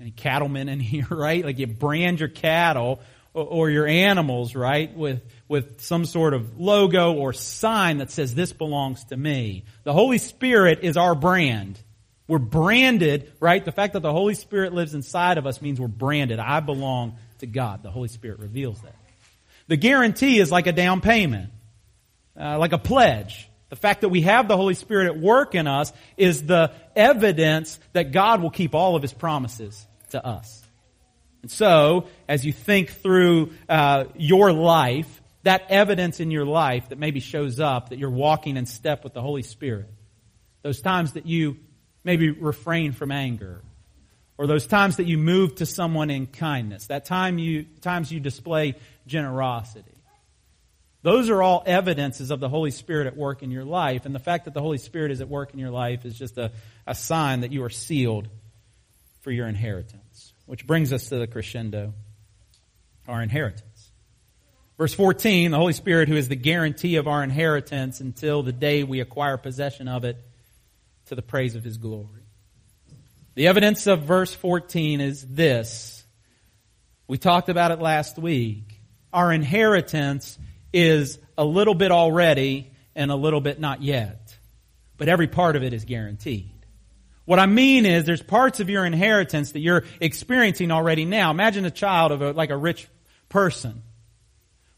any 0.00 0.10
cattlemen 0.10 0.68
in 0.68 0.80
here, 0.80 1.06
right? 1.10 1.44
Like 1.44 1.58
you 1.58 1.66
brand 1.66 2.20
your 2.20 2.28
cattle 2.28 3.00
or, 3.34 3.44
or 3.44 3.70
your 3.70 3.86
animals, 3.86 4.54
right, 4.54 4.94
with 4.96 5.22
with 5.48 5.80
some 5.80 6.04
sort 6.04 6.32
of 6.32 6.60
logo 6.60 7.14
or 7.14 7.32
sign 7.32 7.98
that 7.98 8.10
says 8.10 8.34
this 8.34 8.52
belongs 8.52 9.04
to 9.04 9.16
me. 9.16 9.64
The 9.84 9.92
Holy 9.92 10.18
Spirit 10.18 10.80
is 10.82 10.96
our 10.96 11.14
brand. 11.14 11.78
We're 12.28 12.38
branded, 12.38 13.32
right? 13.40 13.64
The 13.64 13.72
fact 13.72 13.94
that 13.94 14.00
the 14.00 14.12
Holy 14.12 14.34
Spirit 14.34 14.72
lives 14.72 14.94
inside 14.94 15.36
of 15.36 15.46
us 15.46 15.60
means 15.60 15.80
we're 15.80 15.88
branded. 15.88 16.38
I 16.38 16.60
belong 16.60 17.16
to 17.40 17.46
God. 17.46 17.82
The 17.82 17.90
Holy 17.90 18.06
Spirit 18.06 18.38
reveals 18.38 18.80
that. 18.82 18.94
The 19.66 19.76
guarantee 19.76 20.38
is 20.38 20.52
like 20.52 20.68
a 20.68 20.72
down 20.72 21.00
payment, 21.00 21.50
uh, 22.40 22.58
like 22.58 22.72
a 22.72 22.78
pledge. 22.78 23.49
The 23.70 23.76
fact 23.76 24.02
that 24.02 24.08
we 24.08 24.22
have 24.22 24.48
the 24.48 24.56
Holy 24.56 24.74
Spirit 24.74 25.06
at 25.06 25.18
work 25.18 25.54
in 25.54 25.66
us 25.66 25.92
is 26.16 26.44
the 26.44 26.72
evidence 26.94 27.78
that 27.92 28.12
God 28.12 28.42
will 28.42 28.50
keep 28.50 28.74
all 28.74 28.96
of 28.96 29.02
His 29.02 29.12
promises 29.12 29.86
to 30.10 30.24
us. 30.24 30.62
And 31.42 31.50
so, 31.50 32.08
as 32.28 32.44
you 32.44 32.52
think 32.52 32.90
through 32.90 33.52
uh, 33.68 34.04
your 34.16 34.52
life, 34.52 35.22
that 35.44 35.66
evidence 35.70 36.20
in 36.20 36.30
your 36.30 36.44
life 36.44 36.90
that 36.90 36.98
maybe 36.98 37.20
shows 37.20 37.60
up 37.60 37.90
that 37.90 37.98
you're 37.98 38.10
walking 38.10 38.56
in 38.56 38.66
step 38.66 39.04
with 39.04 39.14
the 39.14 39.22
Holy 39.22 39.42
Spirit, 39.42 39.88
those 40.62 40.80
times 40.80 41.12
that 41.12 41.26
you 41.26 41.56
maybe 42.04 42.30
refrain 42.30 42.92
from 42.92 43.12
anger, 43.12 43.62
or 44.36 44.46
those 44.46 44.66
times 44.66 44.96
that 44.96 45.06
you 45.06 45.16
move 45.16 45.54
to 45.56 45.66
someone 45.66 46.10
in 46.10 46.26
kindness, 46.26 46.88
that 46.88 47.04
time 47.04 47.38
you, 47.38 47.64
times 47.80 48.10
you 48.10 48.20
display 48.20 48.74
generosity. 49.06 49.89
Those 51.02 51.30
are 51.30 51.42
all 51.42 51.62
evidences 51.64 52.30
of 52.30 52.40
the 52.40 52.48
Holy 52.48 52.70
Spirit 52.70 53.06
at 53.06 53.16
work 53.16 53.42
in 53.42 53.50
your 53.50 53.64
life. 53.64 54.04
And 54.04 54.14
the 54.14 54.18
fact 54.18 54.44
that 54.44 54.54
the 54.54 54.60
Holy 54.60 54.78
Spirit 54.78 55.10
is 55.10 55.20
at 55.20 55.28
work 55.28 55.52
in 55.54 55.58
your 55.58 55.70
life 55.70 56.04
is 56.04 56.18
just 56.18 56.36
a, 56.36 56.52
a 56.86 56.94
sign 56.94 57.40
that 57.40 57.52
you 57.52 57.64
are 57.64 57.70
sealed 57.70 58.28
for 59.22 59.30
your 59.30 59.46
inheritance. 59.46 60.34
Which 60.46 60.66
brings 60.66 60.92
us 60.92 61.08
to 61.08 61.18
the 61.18 61.26
crescendo, 61.26 61.94
our 63.08 63.22
inheritance. 63.22 63.92
Verse 64.76 64.94
14, 64.94 65.50
the 65.50 65.56
Holy 65.56 65.72
Spirit 65.72 66.08
who 66.08 66.16
is 66.16 66.28
the 66.28 66.36
guarantee 66.36 66.96
of 66.96 67.06
our 67.06 67.22
inheritance 67.22 68.00
until 68.00 68.42
the 68.42 68.52
day 68.52 68.82
we 68.82 69.00
acquire 69.00 69.36
possession 69.36 69.88
of 69.88 70.04
it 70.04 70.16
to 71.06 71.14
the 71.14 71.22
praise 71.22 71.54
of 71.54 71.64
His 71.64 71.76
glory. 71.76 72.24
The 73.34 73.46
evidence 73.46 73.86
of 73.86 74.02
verse 74.02 74.34
14 74.34 75.00
is 75.00 75.26
this. 75.26 76.04
We 77.08 77.18
talked 77.18 77.48
about 77.48 77.70
it 77.70 77.80
last 77.80 78.18
week. 78.18 78.80
Our 79.12 79.32
inheritance 79.32 80.38
is 80.72 81.18
a 81.36 81.44
little 81.44 81.74
bit 81.74 81.90
already 81.90 82.72
and 82.94 83.10
a 83.10 83.16
little 83.16 83.40
bit 83.40 83.60
not 83.60 83.82
yet. 83.82 84.36
But 84.96 85.08
every 85.08 85.28
part 85.28 85.56
of 85.56 85.62
it 85.62 85.72
is 85.72 85.84
guaranteed. 85.84 86.50
What 87.24 87.38
I 87.38 87.46
mean 87.46 87.86
is 87.86 88.04
there's 88.04 88.22
parts 88.22 88.60
of 88.60 88.68
your 88.68 88.84
inheritance 88.84 89.52
that 89.52 89.60
you're 89.60 89.84
experiencing 90.00 90.70
already 90.70 91.04
now. 91.04 91.30
Imagine 91.30 91.64
a 91.64 91.70
child 91.70 92.12
of 92.12 92.22
a, 92.22 92.32
like 92.32 92.50
a 92.50 92.56
rich 92.56 92.88
person. 93.28 93.82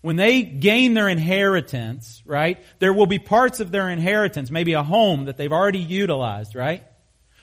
When 0.03 0.17
they 0.17 0.43
gain 0.43 0.95
their 0.95 1.09
inheritance, 1.09 2.23
right, 2.27 2.63
there 2.79 2.93
will 2.93 3.07
be 3.07 3.19
parts 3.19 3.61
of 3.61 3.71
their 3.71 3.89
inheritance, 3.89 4.51
maybe 4.51 4.75
a 4.75 4.83
home 4.83 5.27
that 5.27 5.37
they've 5.37 5.53
already 5.53 5.79
utilized, 5.79 6.55
right? 6.55 6.85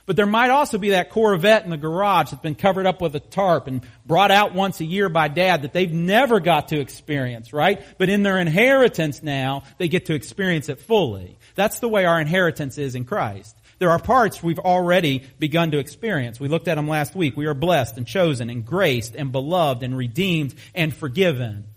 But 0.09 0.15
there 0.15 0.25
might 0.25 0.49
also 0.49 0.79
be 0.79 0.89
that 0.89 1.11
Corvette 1.11 1.65
in 1.65 1.69
the 1.69 1.77
garage 1.77 2.31
that's 2.31 2.41
been 2.41 2.55
covered 2.55 2.87
up 2.87 2.99
with 2.99 3.15
a 3.15 3.19
tarp 3.19 3.67
and 3.67 3.85
brought 4.07 4.31
out 4.31 4.55
once 4.55 4.79
a 4.79 4.83
year 4.83 5.07
by 5.07 5.27
dad 5.27 5.61
that 5.61 5.71
they've 5.71 5.93
never 5.93 6.39
got 6.39 6.69
to 6.69 6.79
experience, 6.79 7.53
right? 7.53 7.79
But 7.99 8.09
in 8.09 8.23
their 8.23 8.39
inheritance 8.39 9.21
now, 9.21 9.65
they 9.77 9.87
get 9.87 10.07
to 10.07 10.15
experience 10.15 10.67
it 10.67 10.79
fully. 10.79 11.37
That's 11.53 11.77
the 11.77 11.87
way 11.87 12.05
our 12.05 12.19
inheritance 12.19 12.79
is 12.79 12.95
in 12.95 13.05
Christ. 13.05 13.55
There 13.77 13.91
are 13.91 13.99
parts 13.99 14.41
we've 14.41 14.57
already 14.57 15.25
begun 15.37 15.69
to 15.73 15.77
experience. 15.77 16.39
We 16.39 16.47
looked 16.47 16.67
at 16.67 16.73
them 16.73 16.87
last 16.87 17.13
week. 17.13 17.37
We 17.37 17.45
are 17.45 17.53
blessed 17.53 17.97
and 17.97 18.07
chosen 18.07 18.49
and 18.49 18.65
graced 18.65 19.15
and 19.15 19.31
beloved 19.31 19.83
and 19.83 19.95
redeemed 19.95 20.55
and 20.73 20.91
forgiven. 20.91 21.67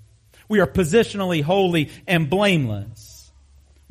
We 0.48 0.60
are 0.60 0.66
positionally 0.66 1.42
holy 1.42 1.90
and 2.06 2.30
blameless. 2.30 3.11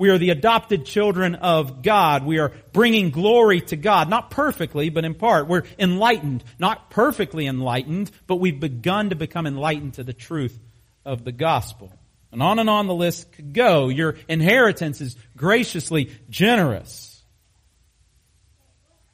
We 0.01 0.09
are 0.09 0.17
the 0.17 0.31
adopted 0.31 0.87
children 0.87 1.35
of 1.35 1.83
God. 1.83 2.25
We 2.25 2.39
are 2.39 2.51
bringing 2.73 3.11
glory 3.11 3.61
to 3.61 3.75
God, 3.75 4.09
not 4.09 4.31
perfectly, 4.31 4.89
but 4.89 5.05
in 5.05 5.13
part. 5.13 5.47
We're 5.47 5.61
enlightened, 5.77 6.43
not 6.57 6.89
perfectly 6.89 7.45
enlightened, 7.45 8.09
but 8.25 8.37
we've 8.37 8.59
begun 8.59 9.11
to 9.11 9.15
become 9.15 9.45
enlightened 9.45 9.93
to 9.93 10.03
the 10.03 10.11
truth 10.11 10.57
of 11.05 11.23
the 11.23 11.31
gospel. 11.31 11.93
And 12.31 12.41
on 12.41 12.57
and 12.57 12.67
on 12.67 12.87
the 12.87 12.95
list 12.95 13.31
could 13.33 13.53
go. 13.53 13.89
Your 13.89 14.15
inheritance 14.27 15.01
is 15.01 15.15
graciously 15.37 16.09
generous. 16.31 17.21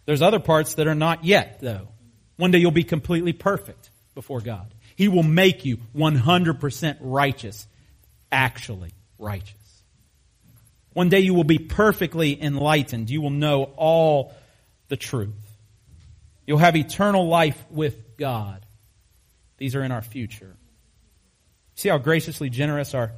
There's 0.05 0.21
other 0.21 0.39
parts 0.39 0.75
that 0.75 0.87
are 0.87 0.95
not 0.95 1.25
yet, 1.25 1.59
though. 1.59 1.89
One 2.37 2.51
day 2.51 2.59
you'll 2.59 2.71
be 2.71 2.85
completely 2.85 3.33
perfect. 3.33 3.89
before 4.15 4.39
God. 4.39 4.73
He 4.95 5.09
will 5.09 5.21
make 5.21 5.65
you 5.65 5.79
100% 5.93 6.97
righteous, 7.01 7.67
actually 8.31 8.93
righteous. 9.19 9.56
One 10.97 11.09
day 11.09 11.19
you 11.19 11.35
will 11.35 11.43
be 11.43 11.59
perfectly 11.59 12.41
enlightened. 12.41 13.11
You 13.11 13.21
will 13.21 13.29
know 13.29 13.65
all 13.75 14.33
the 14.87 14.97
truth. 14.97 15.35
You'll 16.47 16.57
have 16.57 16.75
eternal 16.75 17.27
life 17.27 17.63
with 17.69 18.17
God. 18.17 18.65
These 19.59 19.75
are 19.75 19.83
in 19.83 19.91
our 19.91 20.01
future. 20.01 20.55
See 21.75 21.87
how 21.87 21.99
graciously 21.99 22.49
generous 22.49 22.95
our 22.95 23.11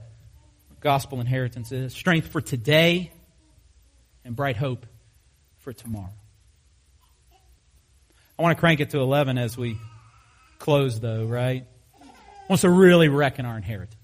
gospel 0.82 1.22
inheritance 1.22 1.72
is? 1.72 1.94
Strength 1.94 2.28
for 2.28 2.42
today 2.42 3.14
and 4.26 4.36
bright 4.36 4.58
hope 4.58 4.86
for 5.60 5.72
tomorrow. 5.72 6.12
I 8.38 8.42
want 8.42 8.58
to 8.58 8.60
crank 8.60 8.82
it 8.82 8.90
to 8.90 9.00
11 9.00 9.38
as 9.38 9.58
we 9.58 9.78
close, 10.58 11.00
though, 11.00 11.24
right? 11.24 11.66
I 12.02 12.06
want 12.50 12.60
to 12.60 12.70
really 12.70 13.08
reckon 13.08 13.46
our 13.46 13.56
inheritance. 13.56 13.96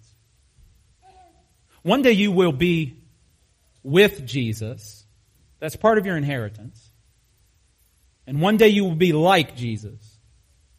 One 1.81 2.03
day 2.03 2.13
you 2.13 2.31
will 2.31 2.53
be 2.53 3.01
with 3.85 4.25
Jesus. 4.25 5.05
That's 5.59 5.75
part 5.75 5.97
of 5.97 6.05
your 6.05 6.17
inheritance. 6.17 6.91
And 8.27 8.41
one 8.41 8.57
day 8.57 8.69
you 8.69 8.83
will 8.83 8.95
be 8.95 9.13
like 9.13 9.55
Jesus. 9.55 10.17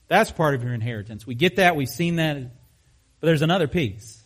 That's 0.08 0.32
part 0.32 0.54
of 0.54 0.64
your 0.64 0.74
inheritance. 0.74 1.26
We 1.26 1.36
get 1.36 1.56
that. 1.56 1.76
We've 1.76 1.88
seen 1.88 2.16
that. 2.16 2.36
But 2.36 3.26
there's 3.26 3.42
another 3.42 3.68
piece. 3.68 4.20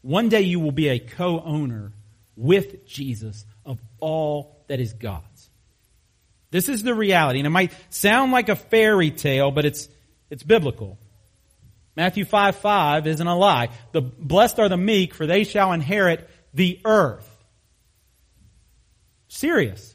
One 0.00 0.30
day 0.30 0.40
you 0.42 0.60
will 0.60 0.72
be 0.72 0.88
a 0.88 0.98
co-owner 0.98 1.92
with 2.36 2.86
Jesus 2.86 3.44
of 3.66 3.78
all 4.00 4.64
that 4.68 4.80
is 4.80 4.94
God's. 4.94 5.50
This 6.50 6.70
is 6.70 6.82
the 6.82 6.94
reality. 6.94 7.40
And 7.40 7.46
it 7.46 7.50
might 7.50 7.72
sound 7.90 8.32
like 8.32 8.48
a 8.48 8.56
fairy 8.56 9.10
tale, 9.10 9.50
but 9.50 9.66
it's, 9.66 9.88
it's 10.30 10.42
biblical. 10.42 10.98
Matthew 11.96 12.24
5 12.24 12.56
5 12.56 13.06
isn't 13.06 13.26
a 13.26 13.36
lie. 13.36 13.68
The 13.92 14.00
blessed 14.00 14.58
are 14.58 14.68
the 14.70 14.78
meek, 14.78 15.12
for 15.12 15.26
they 15.26 15.44
shall 15.44 15.72
inherit 15.72 16.30
the 16.54 16.80
earth. 16.86 17.37
Serious. 19.38 19.94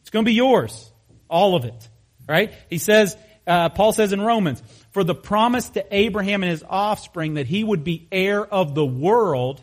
It's 0.00 0.08
going 0.08 0.24
to 0.24 0.28
be 0.30 0.34
yours. 0.34 0.90
All 1.28 1.56
of 1.56 1.66
it. 1.66 1.88
Right? 2.26 2.54
He 2.70 2.78
says, 2.78 3.14
uh, 3.46 3.68
Paul 3.68 3.92
says 3.92 4.14
in 4.14 4.20
Romans, 4.22 4.62
for 4.92 5.04
the 5.04 5.14
promise 5.14 5.68
to 5.70 5.84
Abraham 5.94 6.42
and 6.42 6.50
his 6.50 6.64
offspring 6.66 7.34
that 7.34 7.46
he 7.46 7.62
would 7.62 7.84
be 7.84 8.08
heir 8.10 8.42
of 8.42 8.74
the 8.74 8.86
world 8.86 9.62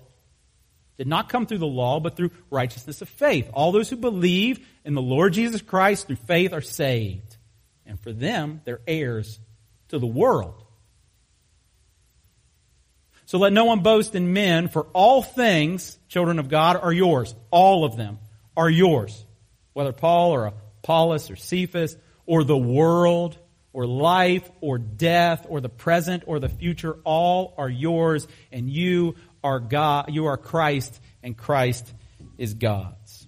did 1.00 1.08
not 1.08 1.28
come 1.28 1.48
through 1.48 1.58
the 1.58 1.66
law, 1.66 2.00
but 2.00 2.16
through 2.16 2.30
righteousness 2.52 3.02
of 3.02 3.10
faith. 3.10 3.50
All 3.52 3.72
those 3.72 3.90
who 3.90 3.96
believe 3.96 4.63
in 4.86 4.94
the 4.94 5.02
Lord 5.02 5.34
Jesus 5.34 5.63
Christ 5.63 6.06
through 6.06 6.18
faith 6.18 6.54
are 6.54 6.62
saved. 6.62 7.36
And 7.84 8.00
for 8.00 8.13
them, 8.13 8.62
they're 8.63 8.82
heirs 8.86 9.40
to 9.88 9.98
the 9.98 10.06
world. 10.06 10.63
So 13.26 13.40
let 13.40 13.54
no 13.54 13.66
one 13.66 13.80
boast 13.80 14.13
in 14.13 14.34
men, 14.34 14.68
for 14.68 14.84
all 14.94 15.24
things, 15.24 15.98
children 16.10 16.38
of 16.38 16.48
God, 16.48 16.76
are 16.76 16.94
yours. 16.94 17.34
All 17.50 17.84
of 17.84 17.98
them 17.98 18.20
are 18.58 18.70
yours. 18.70 19.24
Whether 19.74 19.93
Paul 19.93 20.32
or 20.32 20.48
Apollos 20.84 21.32
or 21.32 21.38
Cephas 21.38 21.96
or 22.26 22.43
the 22.43 22.58
world 22.58 23.38
or 23.72 23.86
life 23.86 24.50
or 24.60 24.80
death 24.80 25.46
or 25.48 25.62
the 25.62 25.70
present 25.70 26.24
or 26.26 26.39
the 26.39 26.50
future, 26.50 26.98
all 27.04 27.54
are 27.58 27.70
yours 27.70 28.28
and 28.52 28.70
you 28.70 29.15
are 29.43 29.60
God, 29.60 30.08
you 30.10 30.26
are 30.26 30.36
Christ 30.36 31.00
and 31.22 31.38
Christ 31.38 31.93
is 32.38 32.56
God's. 32.56 33.28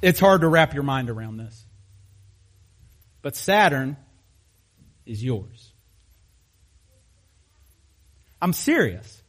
It's 0.00 0.20
hard 0.20 0.42
to 0.42 0.48
wrap 0.48 0.72
your 0.72 0.84
mind 0.84 1.10
around 1.10 1.36
this. 1.36 1.66
But 3.20 3.36
Saturn 3.36 3.96
is 5.04 5.22
yours. 5.22 5.72
I'm 8.40 8.54
serious. 8.54 9.19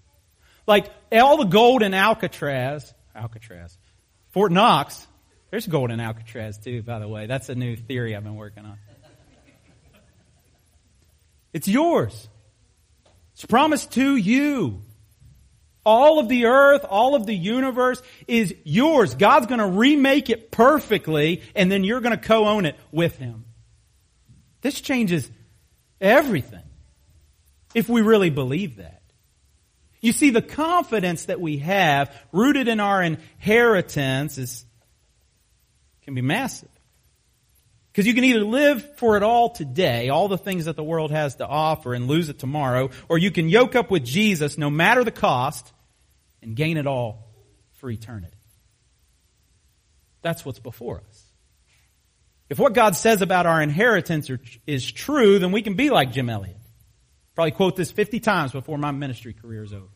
Like 0.68 0.92
all 1.12 1.38
the 1.38 1.46
gold 1.46 1.84
in 1.84 1.94
Alcatraz, 1.94 2.94
Alcatraz, 3.16 3.78
Fort 4.30 4.52
Knox, 4.52 5.08
there's 5.50 5.68
gold 5.68 5.92
in 5.92 6.00
Alcatraz 6.00 6.58
too, 6.58 6.82
by 6.82 7.00
the 7.00 7.08
way. 7.08 7.26
That's 7.28 7.50
a 7.50 7.56
new 7.56 7.76
theory 7.76 8.16
I've 8.16 8.24
been 8.24 8.36
working 8.36 8.66
on. 8.66 8.78
It's 11.54 11.68
yours. 11.68 12.30
It's 13.34 13.46
promised 13.46 13.92
to 13.94 14.16
you. 14.16 14.82
All 15.84 16.20
of 16.20 16.30
the 16.30 16.46
earth, 16.46 16.86
all 16.88 17.16
of 17.16 17.26
the 17.26 17.36
universe 17.36 18.02
is 18.28 18.54
yours. 18.64 19.16
God's 19.16 19.48
going 19.48 19.60
to 19.60 19.66
remake 19.68 20.30
it 20.30 20.52
perfectly 20.52 21.42
and 21.56 21.72
then 21.72 21.84
you're 21.84 22.02
going 22.02 22.18
to 22.18 22.24
co-own 22.24 22.66
it 22.66 22.78
with 22.92 23.18
Him. 23.18 23.46
This 24.62 24.80
changes 24.80 25.30
everything. 26.00 26.64
If 27.74 27.90
we 27.90 28.02
really 28.02 28.30
believe 28.30 28.78
that. 28.78 29.01
You 30.02 30.14
see, 30.14 30.32
the 30.32 30.42
confidence 30.42 31.26
that 31.26 31.40
we 31.40 31.60
have 31.60 32.16
rooted 32.32 32.68
in 32.68 32.80
our 32.80 33.02
inheritance 33.04 34.38
is 34.40 34.66
can 36.02 36.16
be 36.16 36.22
massive. 36.22 36.70
Because 37.92 38.08
you 38.08 38.14
can 38.14 38.24
either 38.24 38.44
live 38.44 38.98
for 38.98 39.18
it 39.18 39.24
all 39.24 39.50
today, 39.50 40.10
all 40.10 40.28
the 40.28 40.38
things 40.38 40.66
that 40.66 40.76
the 40.76 40.84
world 40.84 41.12
has 41.12 41.36
to 41.36 41.46
offer, 41.46 41.94
and 41.94 42.08
lose 42.08 42.30
it 42.30 42.40
tomorrow, 42.40 42.90
or 43.10 43.18
you 43.18 43.32
can 43.32 43.50
yoke 43.50 43.76
up 43.76 43.92
with 43.92 44.04
Jesus 44.04 44.58
no 44.58 44.70
matter 44.70 45.04
the 45.04 45.12
cost 45.12 45.72
and 46.42 46.56
gain 46.56 46.78
it 46.78 46.88
all 46.88 47.28
for 47.74 47.90
eternity. 47.90 48.38
That's 50.22 50.46
what's 50.46 50.60
before 50.60 51.04
us. 51.08 51.26
If 52.50 52.60
what 52.60 52.74
God 52.74 52.96
says 52.96 53.22
about 53.22 53.46
our 53.46 53.62
inheritance 53.62 54.30
is 54.66 54.90
true, 54.90 55.40
then 55.40 55.52
we 55.52 55.62
can 55.62 55.76
be 55.76 55.90
like 55.90 56.12
Jim 56.12 56.30
Elliot. 56.30 56.58
Probably 57.36 57.52
quote 57.52 57.76
this 57.76 57.92
50 57.92 58.20
times 58.20 58.52
before 58.52 58.78
my 58.78 58.92
ministry 58.92 59.34
career 59.34 59.64
is 59.64 59.74
over. 59.74 59.88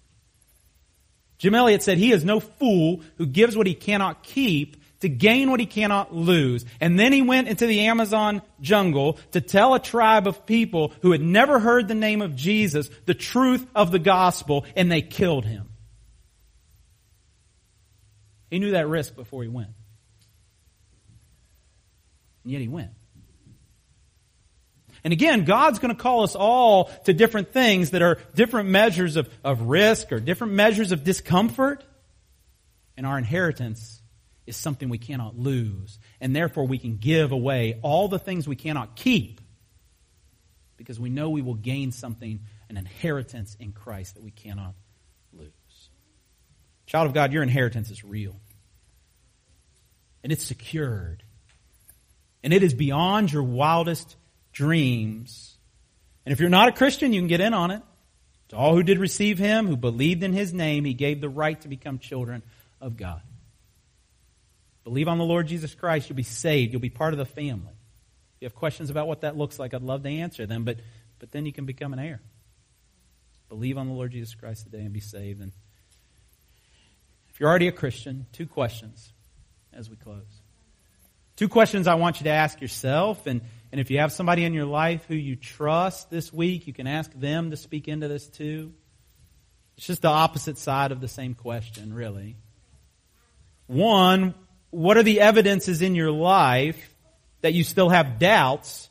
Jim 1.38 1.54
Elliot 1.54 1.84
said, 1.84 1.98
He 1.98 2.12
is 2.12 2.24
no 2.24 2.40
fool 2.40 3.02
who 3.18 3.26
gives 3.26 3.58
what 3.58 3.68
he 3.68 3.74
cannot 3.74 4.24
keep 4.24 4.78
to 5.02 5.10
gain 5.10 5.52
what 5.52 5.60
he 5.60 5.66
cannot 5.66 6.16
lose. 6.16 6.66
And 6.80 6.98
then 6.98 7.12
he 7.12 7.22
went 7.22 7.48
into 7.48 7.68
the 7.68 7.82
Amazon 7.82 8.42
jungle 8.62 9.20
to 9.32 9.42
tell 9.42 9.74
a 9.74 9.80
tribe 9.80 10.28
of 10.28 10.46
people 10.46 10.94
who 11.02 11.12
had 11.12 11.22
never 11.22 11.60
heard 11.60 11.88
the 11.88 11.96
name 11.96 12.22
of 12.22 12.36
Jesus 12.36 12.90
the 13.06 13.14
truth 13.14 13.66
of 13.76 13.92
the 13.92 14.00
gospel, 14.00 14.66
and 14.76 14.92
they 14.92 15.02
killed 15.02 15.46
him. 15.46 15.70
He 18.50 18.60
knew 18.60 18.72
that 18.72 18.88
risk 18.88 19.16
before 19.16 19.44
he 19.44 19.50
went. 19.50 19.72
And 22.44 22.54
yet 22.54 22.62
he 22.62 22.68
went. 22.68 22.92
And 25.06 25.14
again, 25.14 25.46
God's 25.46 25.78
going 25.78 25.96
to 25.96 26.02
call 26.02 26.24
us 26.24 26.36
all 26.36 26.86
to 27.06 27.14
different 27.14 27.54
things 27.54 27.92
that 27.92 28.02
are 28.02 28.18
different 28.34 28.70
measures 28.70 29.18
of, 29.18 29.30
of 29.44 29.62
risk 29.62 30.12
or 30.12 30.20
different 30.20 30.54
measures 30.54 30.92
of 30.92 31.04
discomfort. 31.04 31.84
And 32.98 33.06
our 33.06 33.16
inheritance 33.16 34.02
is 34.48 34.58
something 34.58 34.90
we 34.90 34.98
cannot 34.98 35.38
lose. 35.38 36.00
And 36.20 36.36
therefore 36.36 36.66
we 36.66 36.80
can 36.80 36.98
give 36.98 37.32
away 37.32 37.80
all 37.84 38.08
the 38.08 38.18
things 38.18 38.48
we 38.48 38.56
cannot 38.56 38.96
keep 38.96 39.42
because 40.76 41.00
we 41.00 41.12
know 41.12 41.30
we 41.30 41.44
will 41.44 41.54
gain 41.54 41.92
something, 41.92 42.40
an 42.68 42.76
inheritance 42.76 43.56
in 43.60 43.74
Christ 43.74 44.16
that 44.16 44.24
we 44.24 44.32
cannot 44.32 44.74
lose. 45.32 45.52
Child 46.88 47.10
of 47.10 47.14
God, 47.14 47.32
your 47.32 47.44
inheritance 47.44 47.92
is 47.92 48.04
real. 48.04 48.36
And 50.24 50.32
it's 50.32 50.44
secured. 50.44 51.22
And 52.44 52.52
it 52.52 52.64
is 52.64 52.74
beyond 52.74 53.32
your 53.32 53.44
wildest 53.44 54.16
dreams. 54.56 55.58
And 56.26 56.34
if 56.34 56.40
you're 56.40 56.50
not 56.50 56.70
a 56.70 56.72
Christian, 56.72 57.14
you 57.14 57.22
can 57.22 57.28
get 57.28 57.42
in 57.42 57.54
on 57.54 57.70
it. 57.70 57.84
To 58.50 58.56
all 58.56 58.74
who 58.74 58.84
did 58.84 58.98
receive 58.98 59.38
him, 59.38 59.68
who 59.68 59.76
believed 59.76 60.24
in 60.24 60.34
his 60.34 60.54
name, 60.54 60.86
he 60.86 60.94
gave 60.94 61.22
the 61.22 61.30
right 61.30 61.60
to 61.62 61.68
become 61.68 62.00
children 62.00 62.42
of 62.80 62.96
God. 62.96 63.22
Believe 64.84 65.08
on 65.08 65.18
the 65.18 65.24
Lord 65.24 65.48
Jesus 65.48 65.76
Christ, 65.76 66.10
you'll 66.10 66.16
be 66.16 66.24
saved. 66.24 66.72
You'll 66.72 66.82
be 66.82 66.90
part 66.90 67.14
of 67.14 67.18
the 67.18 67.26
family. 67.26 67.74
If 67.74 68.42
you 68.42 68.46
have 68.46 68.56
questions 68.56 68.90
about 68.90 69.08
what 69.08 69.22
that 69.22 69.36
looks 69.36 69.60
like, 69.60 69.74
I'd 69.74 69.82
love 69.82 70.04
to 70.04 70.10
answer 70.10 70.46
them, 70.46 70.64
but, 70.64 70.78
but 71.20 71.32
then 71.32 71.46
you 71.46 71.52
can 71.52 71.66
become 71.66 71.92
an 71.92 72.00
heir. 72.00 72.22
Believe 73.50 73.78
on 73.78 73.88
the 73.88 73.94
Lord 73.94 74.12
Jesus 74.12 74.36
Christ 74.36 74.64
today 74.64 74.82
and 74.82 74.94
be 74.94 75.00
saved. 75.00 75.42
And 75.42 75.52
if 77.30 77.40
you're 77.40 77.50
already 77.50 77.68
a 77.68 77.72
Christian, 77.72 78.26
two 78.32 78.48
questions 78.48 79.12
as 79.74 79.90
we 79.90 79.96
close. 79.96 80.42
Two 81.36 81.50
questions 81.50 81.88
I 81.88 81.96
want 81.96 82.22
you 82.22 82.26
to 82.26 82.30
ask 82.30 82.62
yourself, 82.62 83.28
and, 83.28 83.42
and 83.76 83.82
if 83.82 83.92
you 83.92 84.00
have 84.00 84.14
somebody 84.14 84.46
in 84.46 84.54
your 84.54 84.64
life 84.64 85.04
who 85.10 85.16
you 85.16 85.36
trust 85.36 86.10
this 86.10 86.32
week, 86.32 86.66
you 86.66 86.72
can 86.72 86.88
ask 86.88 87.12
them 87.12 87.52
to 87.52 87.58
speak 87.58 87.90
into 87.90 88.08
this 88.08 88.26
too. 88.26 88.72
It's 89.76 89.86
just 89.86 90.02
the 90.02 90.08
opposite 90.08 90.58
side 90.58 90.94
of 90.94 91.02
the 91.02 91.10
same 91.10 91.34
question, 91.34 91.94
really. 91.94 92.38
One, 93.68 94.34
what 94.70 94.96
are 94.96 95.04
the 95.04 95.20
evidences 95.20 95.82
in 95.82 95.94
your 95.94 96.10
life 96.10 96.96
that 97.42 97.54
you 97.54 97.66
still 97.66 97.90
have 97.90 98.18
doubts 98.18 98.90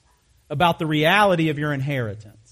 about 0.50 0.78
the 0.78 0.84
reality 0.84 1.48
of 1.48 1.58
your 1.58 1.72
inheritance? 1.72 2.43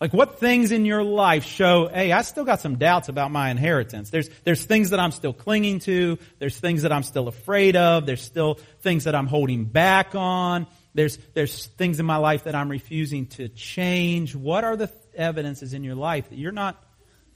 Like 0.00 0.12
what 0.12 0.38
things 0.38 0.70
in 0.70 0.84
your 0.84 1.02
life 1.02 1.44
show, 1.44 1.88
hey, 1.88 2.12
I 2.12 2.22
still 2.22 2.44
got 2.44 2.60
some 2.60 2.76
doubts 2.76 3.08
about 3.08 3.32
my 3.32 3.50
inheritance. 3.50 4.10
There's, 4.10 4.30
there's 4.44 4.64
things 4.64 4.90
that 4.90 5.00
I'm 5.00 5.10
still 5.10 5.32
clinging 5.32 5.80
to. 5.80 6.18
There's 6.38 6.58
things 6.58 6.82
that 6.82 6.92
I'm 6.92 7.02
still 7.02 7.26
afraid 7.26 7.74
of. 7.74 8.06
There's 8.06 8.22
still 8.22 8.54
things 8.82 9.04
that 9.04 9.16
I'm 9.16 9.26
holding 9.26 9.64
back 9.64 10.14
on. 10.14 10.68
There's, 10.94 11.18
there's 11.34 11.66
things 11.66 11.98
in 11.98 12.06
my 12.06 12.18
life 12.18 12.44
that 12.44 12.54
I'm 12.54 12.68
refusing 12.68 13.26
to 13.26 13.48
change. 13.48 14.36
What 14.36 14.62
are 14.62 14.76
the 14.76 14.90
evidences 15.14 15.74
in 15.74 15.82
your 15.82 15.96
life 15.96 16.28
that 16.28 16.38
you're 16.38 16.52
not 16.52 16.80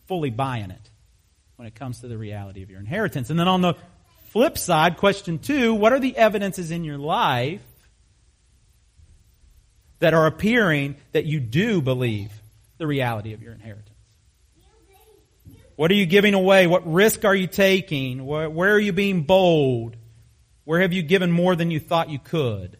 fully 0.06 0.30
buying 0.30 0.70
it 0.70 0.90
when 1.56 1.66
it 1.66 1.74
comes 1.74 2.00
to 2.00 2.08
the 2.08 2.16
reality 2.16 2.62
of 2.62 2.70
your 2.70 2.78
inheritance? 2.78 3.28
And 3.28 3.40
then 3.40 3.48
on 3.48 3.60
the 3.60 3.74
flip 4.28 4.56
side, 4.56 4.98
question 4.98 5.40
two, 5.40 5.74
what 5.74 5.92
are 5.92 6.00
the 6.00 6.16
evidences 6.16 6.70
in 6.70 6.84
your 6.84 6.98
life 6.98 7.60
that 9.98 10.14
are 10.14 10.26
appearing 10.26 10.94
that 11.10 11.24
you 11.24 11.40
do 11.40 11.82
believe 11.82 12.32
the 12.82 12.86
reality 12.88 13.32
of 13.32 13.40
your 13.40 13.52
inheritance? 13.52 13.88
What 15.76 15.92
are 15.92 15.94
you 15.94 16.04
giving 16.04 16.34
away? 16.34 16.66
What 16.66 16.84
risk 16.92 17.24
are 17.24 17.34
you 17.34 17.46
taking? 17.46 18.26
Where, 18.26 18.74
are 18.74 18.78
you 18.78 18.92
being 18.92 19.22
bold? 19.22 19.96
Where 20.64 20.80
have 20.80 20.92
you 20.92 21.02
given 21.02 21.30
more 21.30 21.54
than 21.54 21.70
you 21.70 21.78
thought 21.78 22.10
you 22.10 22.18
could? 22.18 22.76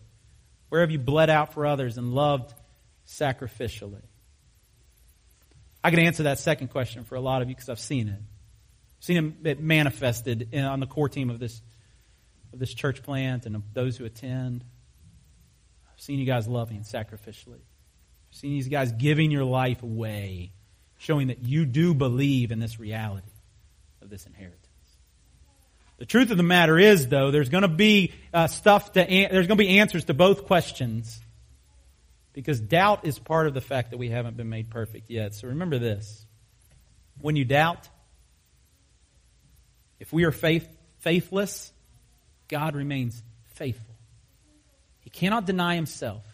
Where 0.71 0.81
have 0.81 0.91
you 0.91 0.99
bled 0.99 1.31
out 1.31 1.55
for 1.55 1.65
others 1.65 1.99
and 1.99 2.13
loved 2.13 2.53
sacrificially? 3.07 4.03
I 5.85 5.91
can 5.91 6.01
answer 6.01 6.25
that 6.25 6.41
second 6.41 6.69
question 6.69 7.05
for 7.05 7.15
a 7.15 7.21
lot 7.21 7.43
of 7.43 7.49
you 7.49 7.55
because 7.55 7.69
I've 7.69 7.79
seen 7.79 8.09
it. 8.09 8.19
I've 8.19 9.05
seen 9.05 9.37
it 9.45 9.61
manifested 9.61 10.49
in, 10.51 10.65
on 10.65 10.81
the 10.81 10.87
core 10.87 11.09
team 11.09 11.31
of 11.31 11.39
this, 11.39 11.63
of 12.53 12.59
this 12.59 12.75
church 12.75 13.05
plant 13.05 13.47
and 13.47 13.55
of 13.55 13.63
those 13.73 13.97
who 13.97 14.05
attend. 14.05 14.65
I've 15.93 16.01
seen 16.01 16.19
you 16.19 16.27
guys 16.27 16.49
loving 16.49 16.81
sacrificially. 16.81 17.61
I've 18.33 18.39
seen 18.39 18.69
guys 18.71 18.93
giving 18.93 19.31
your 19.31 19.45
life 19.45 19.83
away, 19.83 20.53
showing 20.97 21.27
that 21.27 21.43
you 21.45 21.67
do 21.67 21.93
believe 21.93 22.51
in 22.51 22.61
this 22.61 22.81
reality 22.81 23.29
of 24.01 24.09
this 24.09 24.25
inheritance. 24.25 24.59
The 25.99 26.07
truth 26.07 26.31
of 26.31 26.39
the 26.39 26.43
matter 26.43 26.79
is, 26.79 27.09
though, 27.09 27.31
there's 27.31 27.51
going 27.51 27.63
to 27.63 27.69
be 27.69 28.13
uh, 28.33 28.47
stuff 28.47 28.93
to 28.93 29.03
an- 29.09 29.33
there's 29.33 29.47
going 29.47 29.59
to 29.59 29.65
be 29.65 29.79
answers 29.81 30.07
to 30.07 30.15
both 30.15 30.47
questions 30.47 31.21
because 32.33 32.59
doubt 32.59 33.05
is 33.05 33.19
part 33.19 33.47
of 33.47 33.55
the 33.55 33.61
fact 33.61 33.91
that 33.91 33.99
we 33.99 34.09
haven't 34.09 34.37
been 34.37 34.49
made 34.49 34.71
perfect 34.71 35.11
yet. 35.11 35.35
So 35.35 35.49
remember 35.49 35.79
this: 35.79 36.27
when 37.21 37.37
you 37.37 37.45
doubt, 37.45 37.87
if 40.01 40.11
we 40.11 40.25
are 40.25 40.33
faith, 40.33 40.67
faithless, 41.01 41.71
God 42.49 42.75
remains 42.75 43.23
faithful. 43.55 43.95
He 45.01 45.11
cannot 45.11 45.45
deny 45.45 45.75
himself. 45.75 46.25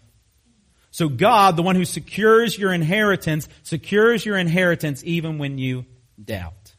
So 0.99 1.09
God, 1.09 1.55
the 1.55 1.63
one 1.63 1.77
who 1.77 1.85
secures 1.85 2.59
your 2.59 2.73
inheritance, 2.73 3.49
secures 3.63 4.27
your 4.27 4.37
inheritance 4.37 5.01
even 5.05 5.39
when 5.39 5.57
you 5.57 5.85
doubt. 6.21 6.75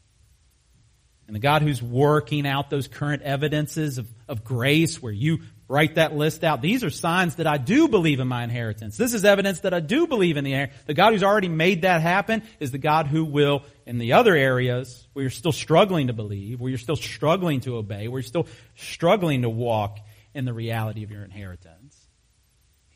And 1.26 1.34
the 1.34 1.40
God 1.40 1.62
who's 1.62 1.82
working 1.82 2.46
out 2.46 2.68
those 2.68 2.86
current 2.86 3.22
evidences 3.22 3.96
of, 3.96 4.06
of 4.28 4.44
grace 4.44 5.00
where 5.00 5.10
you 5.10 5.38
write 5.68 5.94
that 5.94 6.14
list 6.14 6.44
out. 6.44 6.60
These 6.60 6.84
are 6.84 6.90
signs 6.90 7.36
that 7.36 7.46
I 7.46 7.56
do 7.56 7.88
believe 7.88 8.20
in 8.20 8.28
my 8.28 8.44
inheritance. 8.44 8.98
This 8.98 9.14
is 9.14 9.24
evidence 9.24 9.60
that 9.60 9.72
I 9.72 9.80
do 9.80 10.06
believe 10.06 10.36
in 10.36 10.44
the 10.44 10.68
The 10.84 10.92
God 10.92 11.14
who's 11.14 11.24
already 11.24 11.48
made 11.48 11.80
that 11.82 12.02
happen 12.02 12.42
is 12.58 12.72
the 12.72 12.76
God 12.76 13.06
who 13.06 13.24
will, 13.24 13.62
in 13.86 13.96
the 13.96 14.12
other 14.12 14.34
areas 14.34 15.08
where 15.14 15.22
you're 15.22 15.30
still 15.30 15.50
struggling 15.50 16.08
to 16.08 16.12
believe, 16.12 16.60
where 16.60 16.68
you're 16.68 16.76
still 16.76 16.94
struggling 16.94 17.60
to 17.60 17.76
obey, 17.76 18.06
where 18.06 18.20
you're 18.20 18.28
still 18.28 18.48
struggling 18.76 19.40
to 19.42 19.48
walk 19.48 19.98
in 20.34 20.44
the 20.44 20.52
reality 20.52 21.04
of 21.04 21.10
your 21.10 21.24
inheritance. 21.24 21.79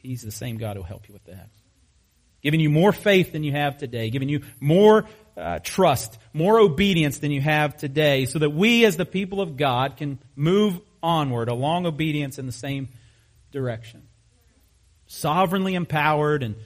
He's 0.04 0.20
the 0.20 0.30
same 0.30 0.58
God 0.58 0.76
who'll 0.76 0.84
help 0.84 1.08
you 1.08 1.14
with 1.14 1.24
that. 1.24 1.48
Giving 2.42 2.60
you 2.60 2.68
more 2.68 2.92
faith 2.92 3.32
than 3.32 3.42
you 3.42 3.52
have 3.52 3.78
today, 3.78 4.10
giving 4.10 4.28
you 4.28 4.42
more 4.60 5.06
uh, 5.34 5.60
trust, 5.60 6.18
more 6.34 6.60
obedience 6.60 7.18
than 7.18 7.30
you 7.30 7.40
have 7.40 7.78
today, 7.78 8.26
so 8.26 8.38
that 8.38 8.50
we 8.50 8.84
as 8.84 8.98
the 8.98 9.06
people 9.06 9.40
of 9.40 9.56
God 9.56 9.96
can 9.96 10.18
move 10.36 10.78
onward 11.02 11.48
along 11.48 11.86
obedience 11.86 12.38
in 12.38 12.44
the 12.44 12.52
same 12.52 12.88
direction. 13.50 14.02
Sovereignly 15.06 15.74
empowered 15.74 16.42
and 16.42 16.56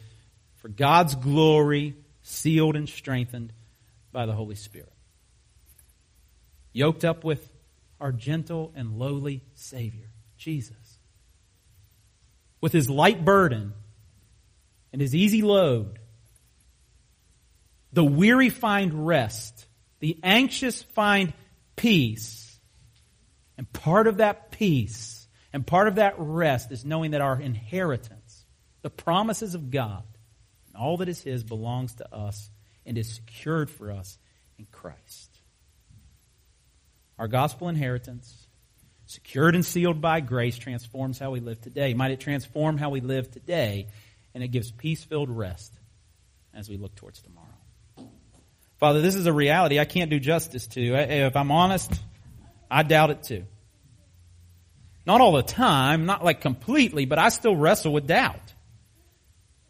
for 0.57 0.68
God's 0.68 1.14
glory, 1.14 1.94
sealed 2.22 2.74
and 2.74 2.88
strengthened 2.88 3.53
by 4.11 4.27
the 4.27 4.33
Holy 4.33 4.57
Spirit. 4.57 4.92
Yoked 6.72 7.05
up 7.05 7.22
with 7.22 7.48
our 8.01 8.11
gentle 8.11 8.72
and 8.74 8.98
lowly 8.98 9.42
Savior, 9.55 10.11
Jesus. 10.37 10.78
With 12.61 12.73
his 12.73 12.90
light 12.90 13.25
burden 13.25 13.73
and 14.92 15.01
his 15.01 15.14
easy 15.14 15.42
load, 15.42 15.99
the 17.92 18.05
weary 18.05 18.51
find 18.51 19.07
rest. 19.07 19.66
The 20.01 20.18
anxious 20.23 20.83
find 20.83 21.33
peace. 21.77 22.59
And 23.57 23.73
part 23.73 24.07
of 24.07 24.18
that 24.18 24.51
peace 24.51 25.18
and 25.53 25.66
part 25.66 25.88
of 25.88 25.97
that 25.97 26.14
rest 26.18 26.71
is 26.73 26.85
knowing 26.85 27.12
that 27.12 27.21
our 27.21 27.40
inheritance, 27.40 28.44
the 28.83 28.90
promises 28.90 29.55
of 29.55 29.71
God, 29.71 30.05
and 30.66 30.77
all 30.77 30.99
that 30.99 31.09
is 31.09 31.23
His 31.23 31.42
belongs 31.42 31.94
to 31.97 32.14
us 32.14 32.51
and 32.85 32.99
is 32.99 33.14
secured 33.14 33.71
for 33.71 33.90
us 33.90 34.18
in 34.59 34.66
Christ. 34.71 35.40
Our 37.18 37.29
gospel 37.29 37.68
inheritance, 37.68 38.47
secured 39.09 39.55
and 39.55 39.64
sealed 39.64 40.01
by 40.01 40.21
grace, 40.21 40.59
transforms 40.59 41.18
how 41.18 41.31
we 41.31 41.40
live 41.40 41.61
today. 41.61 41.94
Might 41.94 42.11
it 42.11 42.21
transform 42.21 42.77
how 42.77 42.90
we 42.90 43.01
live 43.01 43.31
today? 43.31 43.88
And 44.35 44.44
it 44.44 44.49
gives 44.49 44.71
peace 44.71 45.03
filled 45.03 45.31
rest 45.31 45.73
as 46.55 46.68
we 46.68 46.77
look 46.77 46.94
towards 46.94 47.23
tomorrow. 47.23 47.47
Father, 48.79 49.01
this 49.01 49.14
is 49.14 49.27
a 49.27 49.33
reality 49.33 49.81
I 49.81 49.87
can't 49.87 50.11
do 50.11 50.21
justice 50.21 50.66
to. 50.68 50.94
If 50.94 51.37
I'm 51.37 51.51
honest, 51.51 51.90
I 52.71 52.83
doubt 52.83 53.11
it 53.11 53.23
too. 53.23 53.44
Not 55.07 55.23
all 55.23 55.33
the 55.33 55.42
time, 55.42 56.05
not 56.05 56.23
like 56.23 56.42
completely, 56.42 57.07
but 57.07 57.18
I 57.18 57.31
still 57.31 57.57
wrestle 57.57 57.94
with 57.94 58.07
doubt. 58.07 58.53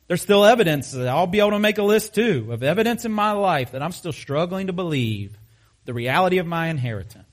There's 0.08 0.20
still 0.20 0.44
evidence, 0.44 0.96
I'll 0.96 1.28
be 1.28 1.38
able 1.38 1.52
to 1.52 1.58
make 1.60 1.78
a 1.78 1.82
list 1.84 2.14
too, 2.14 2.48
of 2.50 2.62
evidence 2.64 3.04
in 3.04 3.12
my 3.12 3.32
life 3.32 3.70
that 3.70 3.82
I'm 3.82 3.92
still 3.92 4.12
struggling 4.12 4.66
to 4.66 4.72
believe 4.72 5.38
the 5.84 5.94
reality 5.94 6.38
of 6.38 6.46
my 6.46 6.68
inheritance. 6.68 7.27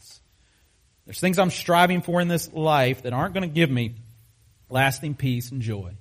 There's 1.06 1.20
things 1.20 1.38
I'm 1.38 1.52
striving 1.52 2.02
for 2.02 2.20
in 2.20 2.28
this 2.28 2.52
life 2.52 3.04
that 3.04 3.14
aren't 3.14 3.34
going 3.34 3.48
to 3.48 3.54
give 3.54 3.70
me 3.70 3.96
lasting 4.70 5.16
peace 5.16 5.52
and 5.52 5.62
joy. 5.62 5.94